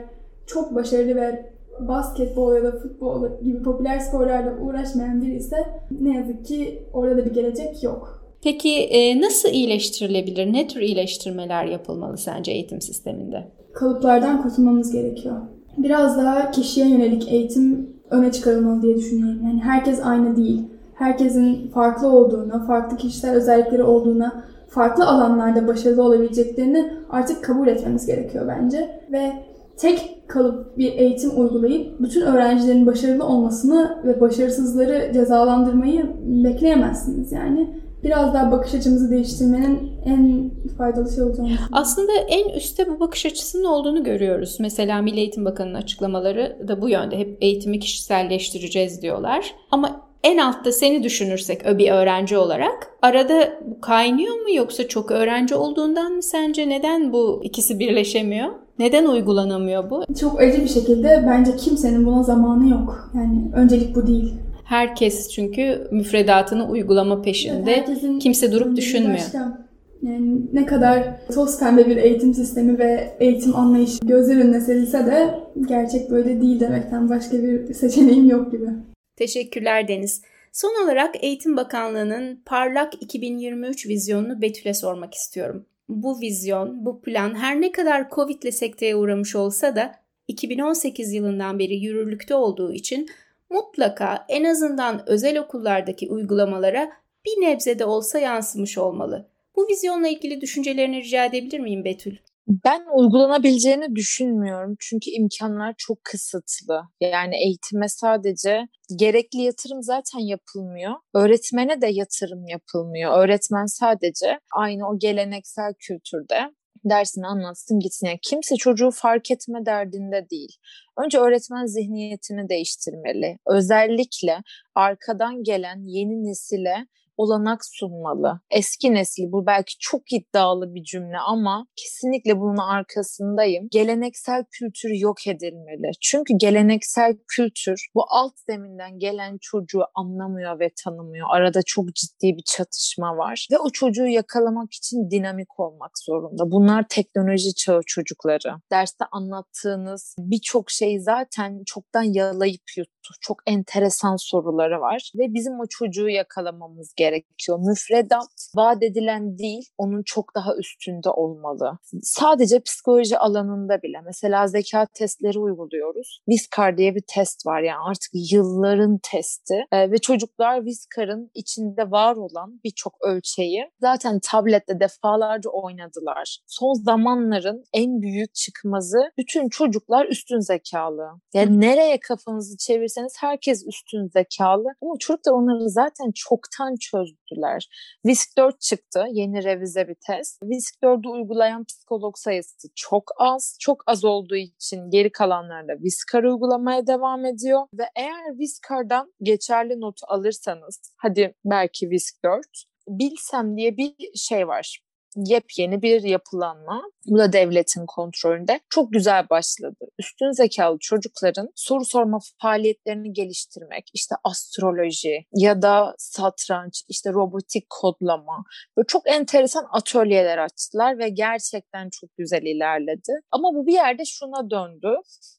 çok 0.46 0.74
başarılı 0.74 1.16
ve 1.16 1.57
basketbol 1.88 2.54
ya 2.54 2.64
da 2.64 2.72
futbol 2.72 3.22
gibi 3.44 3.62
popüler 3.62 3.98
sporlarla 3.98 4.58
uğraşmayan 4.60 5.22
biri 5.22 5.36
ise 5.36 5.56
ne 6.00 6.16
yazık 6.16 6.46
ki 6.46 6.82
orada 6.92 7.16
da 7.16 7.24
bir 7.26 7.34
gelecek 7.34 7.82
yok. 7.82 8.24
Peki 8.42 8.74
e, 8.78 9.20
nasıl 9.20 9.48
iyileştirilebilir? 9.48 10.52
Ne 10.52 10.68
tür 10.68 10.80
iyileştirmeler 10.80 11.64
yapılmalı 11.64 12.18
sence 12.18 12.52
eğitim 12.52 12.80
sisteminde? 12.80 13.48
Kalıplardan 13.72 14.42
kurtulmamız 14.42 14.92
gerekiyor. 14.92 15.36
Biraz 15.76 16.18
daha 16.18 16.50
kişiye 16.50 16.88
yönelik 16.88 17.32
eğitim 17.32 17.96
öne 18.10 18.32
çıkarılmalı 18.32 18.82
diye 18.82 18.96
düşünüyorum. 18.96 19.40
Yani 19.44 19.60
herkes 19.60 20.00
aynı 20.04 20.36
değil 20.36 20.62
herkesin 20.98 21.68
farklı 21.68 22.08
olduğunu, 22.08 22.66
farklı 22.66 22.96
kişisel 22.96 23.34
özellikleri 23.34 23.82
olduğuna, 23.82 24.44
farklı 24.68 25.06
alanlarda 25.06 25.66
başarılı 25.66 26.02
olabileceklerini 26.02 26.92
artık 27.10 27.44
kabul 27.44 27.68
etmemiz 27.68 28.06
gerekiyor 28.06 28.48
bence. 28.48 29.00
Ve 29.12 29.32
tek 29.78 30.28
kalıp 30.28 30.78
bir 30.78 30.92
eğitim 30.92 31.40
uygulayıp 31.40 32.00
bütün 32.00 32.20
öğrencilerin 32.20 32.86
başarılı 32.86 33.24
olmasını 33.24 34.02
ve 34.04 34.20
başarısızları 34.20 35.10
cezalandırmayı 35.14 36.06
bekleyemezsiniz 36.44 37.32
yani. 37.32 37.70
Biraz 38.02 38.34
daha 38.34 38.52
bakış 38.52 38.74
açımızı 38.74 39.10
değiştirmenin 39.10 39.92
en 40.04 40.50
faydalı 40.78 41.12
şey 41.12 41.22
olacağını 41.22 41.50
Aslında 41.72 42.12
en 42.12 42.48
üstte 42.48 42.88
bu 42.88 43.00
bakış 43.00 43.26
açısının 43.26 43.64
olduğunu 43.64 44.04
görüyoruz. 44.04 44.56
Mesela 44.60 45.02
Milli 45.02 45.18
Eğitim 45.20 45.44
Bakanı'nın 45.44 45.74
açıklamaları 45.74 46.68
da 46.68 46.82
bu 46.82 46.88
yönde. 46.88 47.18
Hep 47.18 47.38
eğitimi 47.40 47.80
kişiselleştireceğiz 47.80 49.02
diyorlar. 49.02 49.54
Ama 49.70 50.08
en 50.24 50.38
altta 50.38 50.72
seni 50.72 51.02
düşünürsek 51.02 51.78
bir 51.78 51.90
öğrenci 51.90 52.36
olarak 52.36 52.90
arada 53.02 53.58
kaynıyor 53.82 54.34
mu 54.34 54.54
yoksa 54.54 54.88
çok 54.88 55.10
öğrenci 55.10 55.54
olduğundan 55.54 56.12
mı 56.12 56.22
sence 56.22 56.68
neden 56.68 57.12
bu 57.12 57.40
ikisi 57.44 57.78
birleşemiyor? 57.78 58.50
Neden 58.78 59.06
uygulanamıyor 59.06 59.90
bu? 59.90 60.04
Çok 60.20 60.40
acı 60.40 60.62
bir 60.62 60.68
şekilde 60.68 61.24
bence 61.26 61.56
kimsenin 61.56 62.06
buna 62.06 62.22
zamanı 62.22 62.70
yok. 62.70 63.10
Yani 63.14 63.50
öncelik 63.54 63.94
bu 63.94 64.06
değil. 64.06 64.34
Herkes 64.64 65.28
çünkü 65.28 65.88
müfredatını 65.90 66.68
uygulama 66.68 67.22
peşinde. 67.22 67.84
Evet, 67.86 68.20
Kimse 68.20 68.52
durup 68.52 68.76
düşünmüyor. 68.76 69.18
Başka. 69.18 69.68
Yani 70.02 70.40
ne 70.52 70.66
kadar 70.66 71.26
toz 71.34 71.58
pembe 71.58 71.86
bir 71.86 71.96
eğitim 71.96 72.34
sistemi 72.34 72.78
ve 72.78 73.16
eğitim 73.20 73.56
anlayışı 73.56 73.98
gözler 74.06 74.36
önüne 74.36 74.60
serilse 74.60 75.06
de 75.06 75.34
gerçek 75.68 76.10
böyle 76.10 76.40
değil 76.40 76.60
demekten 76.60 77.08
başka 77.08 77.42
bir 77.42 77.74
seçeneğim 77.74 78.28
yok 78.28 78.52
gibi. 78.52 78.68
Teşekkürler 79.16 79.88
Deniz. 79.88 80.22
Son 80.52 80.84
olarak 80.84 81.24
Eğitim 81.24 81.56
Bakanlığı'nın 81.56 82.42
Parlak 82.46 83.02
2023 83.02 83.88
vizyonunu 83.88 84.42
Betül'e 84.42 84.74
sormak 84.74 85.14
istiyorum. 85.14 85.66
Bu 85.88 86.20
vizyon, 86.20 86.86
bu 86.86 87.00
plan 87.00 87.34
her 87.34 87.60
ne 87.60 87.72
kadar 87.72 88.10
Covid 88.10 88.42
ile 88.42 88.52
sekteye 88.52 88.96
uğramış 88.96 89.36
olsa 89.36 89.76
da 89.76 89.94
2018 90.28 91.12
yılından 91.12 91.58
beri 91.58 91.76
yürürlükte 91.76 92.34
olduğu 92.34 92.72
için 92.72 93.08
mutlaka 93.50 94.26
en 94.28 94.44
azından 94.44 95.08
özel 95.08 95.38
okullardaki 95.38 96.08
uygulamalara 96.10 96.92
bir 97.26 97.40
nebze 97.40 97.78
de 97.78 97.84
olsa 97.84 98.18
yansımış 98.18 98.78
olmalı. 98.78 99.28
Bu 99.56 99.68
vizyonla 99.68 100.08
ilgili 100.08 100.40
düşüncelerini 100.40 101.02
rica 101.02 101.24
edebilir 101.24 101.60
miyim 101.60 101.84
Betül? 101.84 102.16
Ben 102.48 102.84
uygulanabileceğini 102.94 103.96
düşünmüyorum. 103.96 104.76
Çünkü 104.80 105.10
imkanlar 105.10 105.74
çok 105.78 106.04
kısıtlı. 106.04 106.82
Yani 107.00 107.36
eğitime 107.36 107.88
sadece 107.88 108.68
gerekli 108.96 109.42
yatırım 109.42 109.82
zaten 109.82 110.18
yapılmıyor. 110.18 110.92
Öğretmene 111.14 111.80
de 111.80 111.86
yatırım 111.86 112.46
yapılmıyor. 112.46 113.18
Öğretmen 113.18 113.66
sadece 113.66 114.40
aynı 114.56 114.88
o 114.88 114.98
geleneksel 114.98 115.74
kültürde 115.78 116.38
dersini 116.84 117.26
anlatsın 117.26 117.80
gitsin. 117.80 118.06
Yani 118.06 118.18
kimse 118.22 118.56
çocuğu 118.56 118.90
fark 118.90 119.30
etme 119.30 119.66
derdinde 119.66 120.26
değil. 120.30 120.56
Önce 121.04 121.18
öğretmen 121.18 121.66
zihniyetini 121.66 122.48
değiştirmeli. 122.48 123.38
Özellikle 123.46 124.42
arkadan 124.74 125.42
gelen 125.42 125.78
yeni 125.86 126.24
nesile 126.24 126.86
olanak 127.18 127.64
sunmalı. 127.64 128.40
Eski 128.50 128.94
nesil 128.94 129.32
bu 129.32 129.46
belki 129.46 129.74
çok 129.80 130.12
iddialı 130.12 130.74
bir 130.74 130.84
cümle 130.84 131.18
ama 131.18 131.66
kesinlikle 131.76 132.40
bunun 132.40 132.56
arkasındayım. 132.56 133.68
Geleneksel 133.70 134.44
kültür 134.50 134.90
yok 134.90 135.26
edilmeli. 135.26 135.90
Çünkü 136.00 136.34
geleneksel 136.40 137.16
kültür 137.28 137.88
bu 137.94 138.04
alt 138.08 138.32
zeminden 138.46 138.98
gelen 138.98 139.38
çocuğu 139.40 139.82
anlamıyor 139.94 140.60
ve 140.60 140.70
tanımıyor. 140.84 141.26
Arada 141.30 141.60
çok 141.66 141.94
ciddi 141.94 142.36
bir 142.36 142.42
çatışma 142.46 143.16
var 143.16 143.48
ve 143.52 143.58
o 143.58 143.70
çocuğu 143.70 144.06
yakalamak 144.06 144.72
için 144.72 145.10
dinamik 145.10 145.60
olmak 145.60 145.98
zorunda. 145.98 146.50
Bunlar 146.50 146.84
teknoloji 146.88 147.54
çağı 147.54 147.80
çocukları. 147.86 148.54
Derste 148.72 149.04
anlattığınız 149.12 150.14
birçok 150.18 150.70
şey 150.70 151.00
zaten 151.00 151.62
çoktan 151.66 152.02
yalayıp 152.02 152.62
yuttu. 152.76 152.97
Çok 153.20 153.38
enteresan 153.46 154.16
soruları 154.16 154.80
var 154.80 155.12
ve 155.18 155.34
bizim 155.34 155.60
o 155.60 155.64
çocuğu 155.70 156.08
yakalamamız 156.08 156.94
gerekiyor. 156.96 157.58
Müfredat 157.68 158.50
vaat 158.56 158.82
edilen 158.82 159.38
değil, 159.38 159.68
onun 159.78 160.02
çok 160.02 160.34
daha 160.34 160.56
üstünde 160.56 161.10
olmalı. 161.10 161.78
Sadece 162.02 162.60
psikoloji 162.60 163.18
alanında 163.18 163.82
bile 163.82 164.00
mesela 164.04 164.46
zeka 164.46 164.86
testleri 164.94 165.38
uyguluyoruz. 165.38 166.20
Viskar 166.28 166.78
diye 166.78 166.94
bir 166.94 167.02
test 167.14 167.46
var 167.46 167.60
yani 167.62 167.78
artık 167.88 168.10
yılların 168.32 168.98
testi 169.02 169.64
ee, 169.72 169.90
ve 169.90 169.98
çocuklar 169.98 170.64
Viskar'ın 170.64 171.30
içinde 171.34 171.90
var 171.90 172.16
olan 172.16 172.60
birçok 172.64 172.96
ölçeği 173.04 173.70
zaten 173.80 174.20
tablette 174.20 174.80
defalarca 174.80 175.50
oynadılar. 175.50 176.38
Son 176.46 176.84
zamanların 176.84 177.64
en 177.72 178.02
büyük 178.02 178.34
çıkmazı 178.34 178.98
bütün 179.18 179.48
çocuklar 179.48 180.06
üstün 180.06 180.40
zekalı. 180.40 181.08
Yani 181.34 181.60
nereye 181.60 182.00
kafanızı 182.00 182.56
çevirseniz 182.98 183.12
herkes 183.20 183.66
üstün 183.66 184.08
zekalı 184.08 184.68
ama 184.82 184.94
çocuklar 184.98 185.32
onları 185.32 185.70
zaten 185.70 186.12
çoktan 186.14 186.74
çözdü 186.80 187.16
çözdüler. 187.30 187.68
VISC 188.06 188.36
4 188.38 188.60
çıktı. 188.60 189.04
Yeni 189.10 189.44
revize 189.44 189.88
bir 189.88 189.96
test. 190.06 190.42
VISC 190.42 190.76
4'ü 190.82 191.08
uygulayan 191.08 191.64
psikolog 191.64 192.16
sayısı 192.16 192.68
çok 192.74 193.04
az. 193.18 193.56
Çok 193.60 193.82
az 193.86 194.04
olduğu 194.04 194.36
için 194.36 194.90
geri 194.90 195.12
kalanlar 195.12 195.68
da 195.68 195.72
VISCAR 195.82 196.24
uygulamaya 196.24 196.86
devam 196.86 197.24
ediyor. 197.24 197.66
Ve 197.74 197.84
eğer 197.96 198.38
VISCAR'dan 198.38 199.12
geçerli 199.22 199.80
notu 199.80 200.06
alırsanız 200.08 200.94
hadi 200.96 201.34
belki 201.44 201.90
VISC 201.90 202.16
4 202.24 202.46
Bilsem 202.88 203.56
diye 203.56 203.76
bir 203.76 203.94
şey 204.14 204.48
var 204.48 204.87
yepyeni 205.26 205.82
bir 205.82 206.02
yapılanma. 206.02 206.82
Bu 207.06 207.18
da 207.18 207.32
devletin 207.32 207.86
kontrolünde. 207.86 208.60
Çok 208.70 208.92
güzel 208.92 209.28
başladı. 209.30 209.84
Üstün 209.98 210.30
zekalı 210.30 210.78
çocukların 210.80 211.48
soru 211.54 211.84
sorma 211.84 212.18
faaliyetlerini 212.42 213.12
geliştirmek, 213.12 213.90
işte 213.94 214.14
astroloji 214.24 215.24
ya 215.32 215.62
da 215.62 215.94
satranç, 215.98 216.82
işte 216.88 217.12
robotik 217.12 217.70
kodlama. 217.70 218.44
Böyle 218.76 218.86
çok 218.86 219.08
enteresan 219.08 219.66
atölyeler 219.72 220.38
açtılar 220.38 220.98
ve 220.98 221.08
gerçekten 221.08 221.90
çok 221.90 222.10
güzel 222.16 222.42
ilerledi. 222.42 223.12
Ama 223.30 223.48
bu 223.54 223.66
bir 223.66 223.72
yerde 223.72 224.04
şuna 224.04 224.50
döndü. 224.50 224.96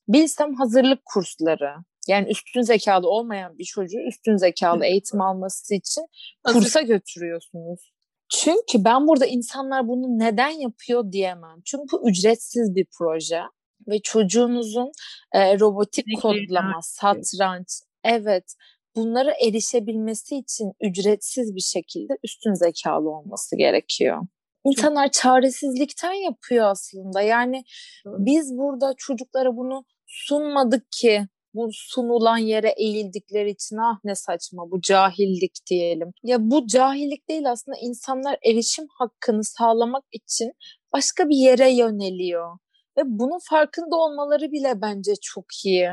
Bilsem 0.08 0.56
hazırlık 0.56 1.00
kursları, 1.06 1.74
yani 2.08 2.30
üstün 2.30 2.62
zekalı 2.62 3.10
olmayan 3.10 3.58
bir 3.58 3.64
çocuğu 3.64 4.00
üstün 4.08 4.38
zekalı 4.38 4.86
eğitim 4.86 5.22
alması 5.22 5.76
için 5.76 6.06
kursa 6.46 6.82
götürüyorsunuz. 6.82 7.92
Çünkü 8.30 8.86
ben 8.86 9.08
burada 9.08 9.26
insanlar 9.26 9.88
bunu 9.88 10.20
neden 10.20 10.50
yapıyor 10.50 11.12
diyemem. 11.12 11.62
Çünkü 11.66 11.98
ücretsiz 12.06 12.76
bir 12.76 12.86
proje 12.98 13.42
ve 13.88 14.02
çocuğunuzun 14.02 14.92
e, 15.34 15.60
robotik 15.60 16.06
kodlama, 16.22 16.80
satranç, 16.82 17.68
evet 18.04 18.56
bunlara 18.96 19.32
erişebilmesi 19.48 20.36
için 20.36 20.72
ücretsiz 20.82 21.56
bir 21.56 21.62
şekilde 21.62 22.14
üstün 22.24 22.54
zekalı 22.54 23.10
olması 23.10 23.58
gerekiyor. 23.58 24.18
İnsanlar 24.66 25.12
çaresizlikten 25.12 26.14
yapıyor 26.14 26.66
aslında. 26.66 27.22
Yani 27.22 27.64
biz 28.06 28.58
burada 28.58 28.94
çocuklara 28.98 29.58
bunu 29.58 29.86
sunmadık 30.08 30.92
ki 30.92 31.28
bu 31.54 31.70
sunulan 31.72 32.38
yere 32.38 32.74
eğildikleri 32.78 33.50
için 33.50 33.78
ah 33.78 34.00
ne 34.04 34.16
saçma 34.16 34.72
bu 34.72 34.82
cahillik 34.82 35.58
diyelim. 35.70 36.12
Ya 36.24 36.38
bu 36.42 36.68
cahillik 36.68 37.30
değil 37.30 37.52
aslında 37.52 37.78
insanlar 37.82 38.38
erişim 38.46 38.86
hakkını 39.00 39.44
sağlamak 39.44 40.04
için 40.12 40.52
başka 40.94 41.30
bir 41.30 41.36
yere 41.36 41.70
yöneliyor. 41.70 42.58
Ve 42.98 43.02
bunun 43.06 43.40
farkında 43.50 43.96
olmaları 43.96 44.52
bile 44.52 44.82
bence 44.82 45.14
çok 45.22 45.46
iyi. 45.66 45.90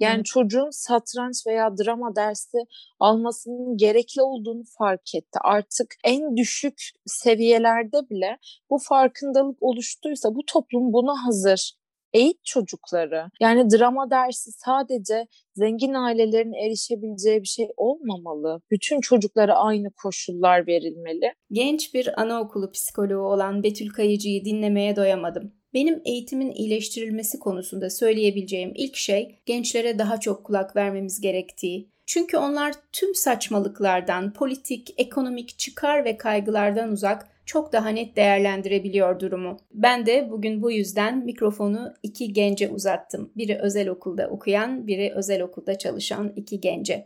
Yani 0.00 0.18
Hı. 0.18 0.22
çocuğun 0.22 0.70
satranç 0.70 1.46
veya 1.46 1.76
drama 1.78 2.16
dersi 2.16 2.58
almasının 3.00 3.76
gerekli 3.76 4.22
olduğunu 4.22 4.62
fark 4.78 5.14
etti. 5.14 5.38
Artık 5.42 5.94
en 6.04 6.36
düşük 6.36 6.90
seviyelerde 7.06 8.10
bile 8.10 8.38
bu 8.70 8.78
farkındalık 8.78 9.62
oluştuysa 9.62 10.34
bu 10.34 10.40
toplum 10.46 10.92
buna 10.92 11.26
hazır 11.26 11.72
eğit 12.14 12.44
çocukları. 12.44 13.30
Yani 13.40 13.70
drama 13.70 14.10
dersi 14.10 14.52
sadece 14.52 15.26
zengin 15.54 15.94
ailelerin 15.94 16.66
erişebileceği 16.66 17.42
bir 17.42 17.48
şey 17.48 17.68
olmamalı. 17.76 18.60
Bütün 18.70 19.00
çocuklara 19.00 19.54
aynı 19.54 19.90
koşullar 20.02 20.66
verilmeli. 20.66 21.32
Genç 21.52 21.94
bir 21.94 22.20
anaokulu 22.20 22.70
psikoloğu 22.70 23.32
olan 23.32 23.62
Betül 23.62 23.88
Kayıcı'yı 23.88 24.44
dinlemeye 24.44 24.96
doyamadım. 24.96 25.52
Benim 25.74 26.02
eğitimin 26.04 26.52
iyileştirilmesi 26.52 27.38
konusunda 27.38 27.90
söyleyebileceğim 27.90 28.72
ilk 28.74 28.96
şey 28.96 29.38
gençlere 29.46 29.98
daha 29.98 30.20
çok 30.20 30.44
kulak 30.44 30.76
vermemiz 30.76 31.20
gerektiği. 31.20 31.90
Çünkü 32.06 32.36
onlar 32.36 32.74
tüm 32.92 33.14
saçmalıklardan, 33.14 34.32
politik, 34.32 34.94
ekonomik 34.96 35.58
çıkar 35.58 36.04
ve 36.04 36.16
kaygılardan 36.16 36.92
uzak 36.92 37.33
çok 37.46 37.72
daha 37.72 37.88
net 37.88 38.16
değerlendirebiliyor 38.16 39.20
durumu. 39.20 39.56
Ben 39.72 40.06
de 40.06 40.28
bugün 40.30 40.62
bu 40.62 40.70
yüzden 40.70 41.24
mikrofonu 41.24 41.94
iki 42.02 42.32
gence 42.32 42.68
uzattım. 42.68 43.32
Biri 43.36 43.58
özel 43.62 43.88
okulda 43.88 44.28
okuyan, 44.28 44.86
biri 44.86 45.12
özel 45.14 45.42
okulda 45.42 45.78
çalışan 45.78 46.32
iki 46.36 46.60
gence. 46.60 47.04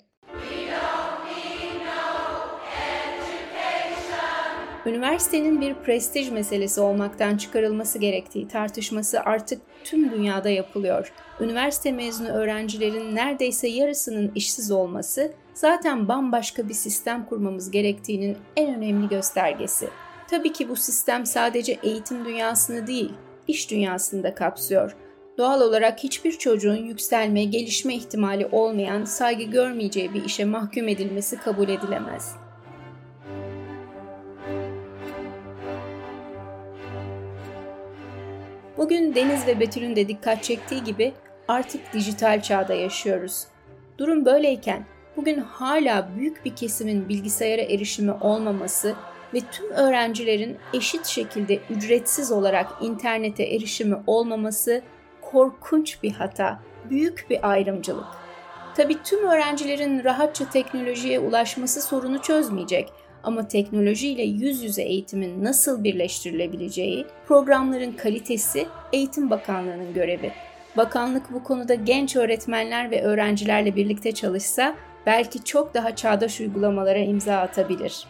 Üniversitenin 4.86 5.60
bir 5.60 5.74
prestij 5.74 6.30
meselesi 6.30 6.80
olmaktan 6.80 7.36
çıkarılması 7.36 7.98
gerektiği 7.98 8.48
tartışması 8.48 9.20
artık 9.20 9.62
tüm 9.84 10.10
dünyada 10.10 10.50
yapılıyor. 10.50 11.12
Üniversite 11.40 11.92
mezunu 11.92 12.28
öğrencilerin 12.28 13.14
neredeyse 13.14 13.68
yarısının 13.68 14.32
işsiz 14.34 14.70
olması 14.70 15.32
zaten 15.54 16.08
bambaşka 16.08 16.68
bir 16.68 16.74
sistem 16.74 17.26
kurmamız 17.26 17.70
gerektiğinin 17.70 18.36
en 18.56 18.74
önemli 18.74 19.08
göstergesi. 19.08 19.88
Tabii 20.30 20.52
ki 20.52 20.68
bu 20.68 20.76
sistem 20.76 21.26
sadece 21.26 21.78
eğitim 21.82 22.24
dünyasını 22.24 22.86
değil, 22.86 23.12
iş 23.48 23.70
dünyasını 23.70 24.22
da 24.22 24.34
kapsıyor. 24.34 24.96
Doğal 25.38 25.60
olarak 25.60 25.98
hiçbir 25.98 26.32
çocuğun 26.32 26.76
yükselme, 26.76 27.44
gelişme 27.44 27.94
ihtimali 27.94 28.46
olmayan, 28.46 29.04
saygı 29.04 29.42
görmeyeceği 29.42 30.14
bir 30.14 30.24
işe 30.24 30.44
mahkum 30.44 30.88
edilmesi 30.88 31.36
kabul 31.36 31.68
edilemez. 31.68 32.36
Bugün 38.76 39.14
Deniz 39.14 39.46
ve 39.46 39.60
Betül'ün 39.60 39.96
de 39.96 40.08
dikkat 40.08 40.44
çektiği 40.44 40.84
gibi 40.84 41.12
artık 41.48 41.92
dijital 41.92 42.42
çağda 42.42 42.74
yaşıyoruz. 42.74 43.46
Durum 43.98 44.24
böyleyken 44.24 44.86
bugün 45.16 45.38
hala 45.38 46.08
büyük 46.16 46.44
bir 46.44 46.56
kesimin 46.56 47.08
bilgisayara 47.08 47.62
erişimi 47.62 48.12
olmaması 48.12 48.94
ve 49.34 49.40
tüm 49.52 49.70
öğrencilerin 49.70 50.56
eşit 50.74 51.06
şekilde 51.06 51.58
ücretsiz 51.70 52.32
olarak 52.32 52.66
internete 52.80 53.44
erişimi 53.44 53.96
olmaması 54.06 54.82
korkunç 55.20 56.02
bir 56.02 56.12
hata, 56.12 56.60
büyük 56.90 57.26
bir 57.30 57.50
ayrımcılık. 57.50 58.06
Tabi 58.76 59.02
tüm 59.02 59.28
öğrencilerin 59.28 60.04
rahatça 60.04 60.50
teknolojiye 60.50 61.20
ulaşması 61.20 61.82
sorunu 61.82 62.22
çözmeyecek 62.22 62.88
ama 63.22 63.48
teknolojiyle 63.48 64.22
yüz 64.22 64.62
yüze 64.62 64.82
eğitimin 64.82 65.44
nasıl 65.44 65.84
birleştirilebileceği, 65.84 67.06
programların 67.26 67.92
kalitesi 67.92 68.66
Eğitim 68.92 69.30
Bakanlığı'nın 69.30 69.94
görevi. 69.94 70.32
Bakanlık 70.76 71.32
bu 71.32 71.44
konuda 71.44 71.74
genç 71.74 72.16
öğretmenler 72.16 72.90
ve 72.90 73.02
öğrencilerle 73.02 73.76
birlikte 73.76 74.12
çalışsa 74.12 74.74
belki 75.06 75.44
çok 75.44 75.74
daha 75.74 75.96
çağdaş 75.96 76.40
uygulamalara 76.40 76.98
imza 76.98 77.36
atabilir. 77.36 78.06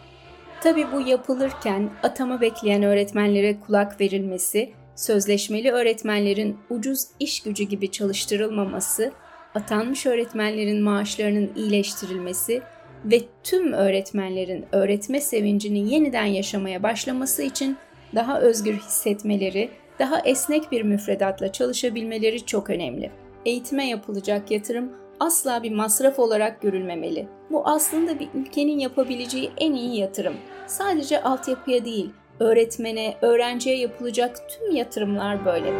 Tabi 0.63 0.91
bu 0.91 1.01
yapılırken 1.01 1.89
atama 2.03 2.41
bekleyen 2.41 2.83
öğretmenlere 2.83 3.59
kulak 3.59 4.01
verilmesi, 4.01 4.73
sözleşmeli 4.95 5.71
öğretmenlerin 5.71 6.57
ucuz 6.69 7.03
iş 7.19 7.43
gücü 7.43 7.63
gibi 7.63 7.91
çalıştırılmaması, 7.91 9.11
atanmış 9.55 10.05
öğretmenlerin 10.05 10.83
maaşlarının 10.83 11.51
iyileştirilmesi 11.55 12.61
ve 13.05 13.19
tüm 13.43 13.73
öğretmenlerin 13.73 14.65
öğretme 14.71 15.21
sevincini 15.21 15.93
yeniden 15.93 16.25
yaşamaya 16.25 16.83
başlaması 16.83 17.43
için 17.43 17.77
daha 18.15 18.41
özgür 18.41 18.73
hissetmeleri, 18.73 19.69
daha 19.99 20.19
esnek 20.19 20.71
bir 20.71 20.81
müfredatla 20.81 21.51
çalışabilmeleri 21.51 22.45
çok 22.45 22.69
önemli. 22.69 23.11
Eğitime 23.45 23.87
yapılacak 23.87 24.51
yatırım 24.51 24.91
asla 25.19 25.63
bir 25.63 25.71
masraf 25.71 26.19
olarak 26.19 26.61
görülmemeli. 26.61 27.27
Bu 27.51 27.67
aslında 27.67 28.19
bir 28.19 28.29
ülkenin 28.33 28.79
yapabileceği 28.79 29.51
en 29.57 29.73
iyi 29.73 29.99
yatırım. 29.99 30.33
Sadece 30.67 31.23
altyapıya 31.23 31.85
değil, 31.85 32.09
öğretmene, 32.39 33.17
öğrenciye 33.21 33.77
yapılacak 33.77 34.49
tüm 34.49 34.75
yatırımlar 34.75 35.45
böyle. 35.45 35.73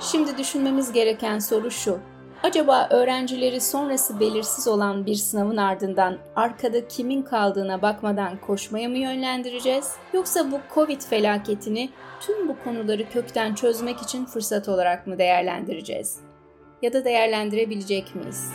Şimdi 0.00 0.38
düşünmemiz 0.38 0.92
gereken 0.92 1.38
soru 1.38 1.70
şu. 1.70 1.98
Acaba 2.42 2.88
öğrencileri 2.90 3.60
sonrası 3.60 4.20
belirsiz 4.20 4.68
olan 4.68 5.06
bir 5.06 5.14
sınavın 5.14 5.56
ardından 5.56 6.18
arkada 6.36 6.88
kimin 6.88 7.22
kaldığına 7.22 7.82
bakmadan 7.82 8.36
koşmaya 8.36 8.88
mı 8.88 8.98
yönlendireceğiz? 8.98 9.92
Yoksa 10.12 10.52
bu 10.52 10.60
Covid 10.74 11.00
felaketini 11.00 11.90
tüm 12.20 12.48
bu 12.48 12.56
konuları 12.64 13.08
kökten 13.08 13.54
çözmek 13.54 14.02
için 14.02 14.24
fırsat 14.24 14.68
olarak 14.68 15.06
mı 15.06 15.18
değerlendireceğiz? 15.18 16.31
Ya 16.82 16.92
da 16.92 17.04
değerlendirebilecek 17.04 18.14
miyiz? 18.14 18.50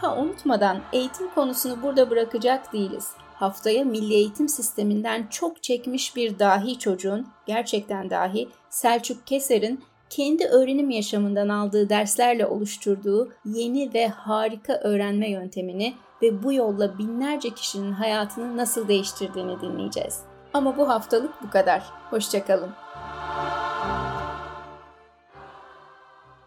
Ha 0.00 0.16
unutmadan 0.16 0.80
eğitim 0.92 1.30
konusunu 1.34 1.82
burada 1.82 2.10
bırakacak 2.10 2.72
değiliz 2.72 3.08
haftaya 3.42 3.84
milli 3.84 4.14
eğitim 4.14 4.48
sisteminden 4.48 5.26
çok 5.30 5.62
çekmiş 5.62 6.16
bir 6.16 6.38
dahi 6.38 6.78
çocuğun, 6.78 7.26
gerçekten 7.46 8.10
dahi 8.10 8.48
Selçuk 8.70 9.26
Keser'in 9.26 9.84
kendi 10.10 10.46
öğrenim 10.46 10.90
yaşamından 10.90 11.48
aldığı 11.48 11.88
derslerle 11.88 12.46
oluşturduğu 12.46 13.32
yeni 13.44 13.94
ve 13.94 14.08
harika 14.08 14.72
öğrenme 14.72 15.30
yöntemini 15.30 15.94
ve 16.22 16.42
bu 16.42 16.52
yolla 16.52 16.98
binlerce 16.98 17.50
kişinin 17.50 17.92
hayatını 17.92 18.56
nasıl 18.56 18.88
değiştirdiğini 18.88 19.60
dinleyeceğiz. 19.60 20.20
Ama 20.54 20.76
bu 20.76 20.88
haftalık 20.88 21.42
bu 21.42 21.50
kadar. 21.50 21.82
Hoşçakalın. 22.10 22.70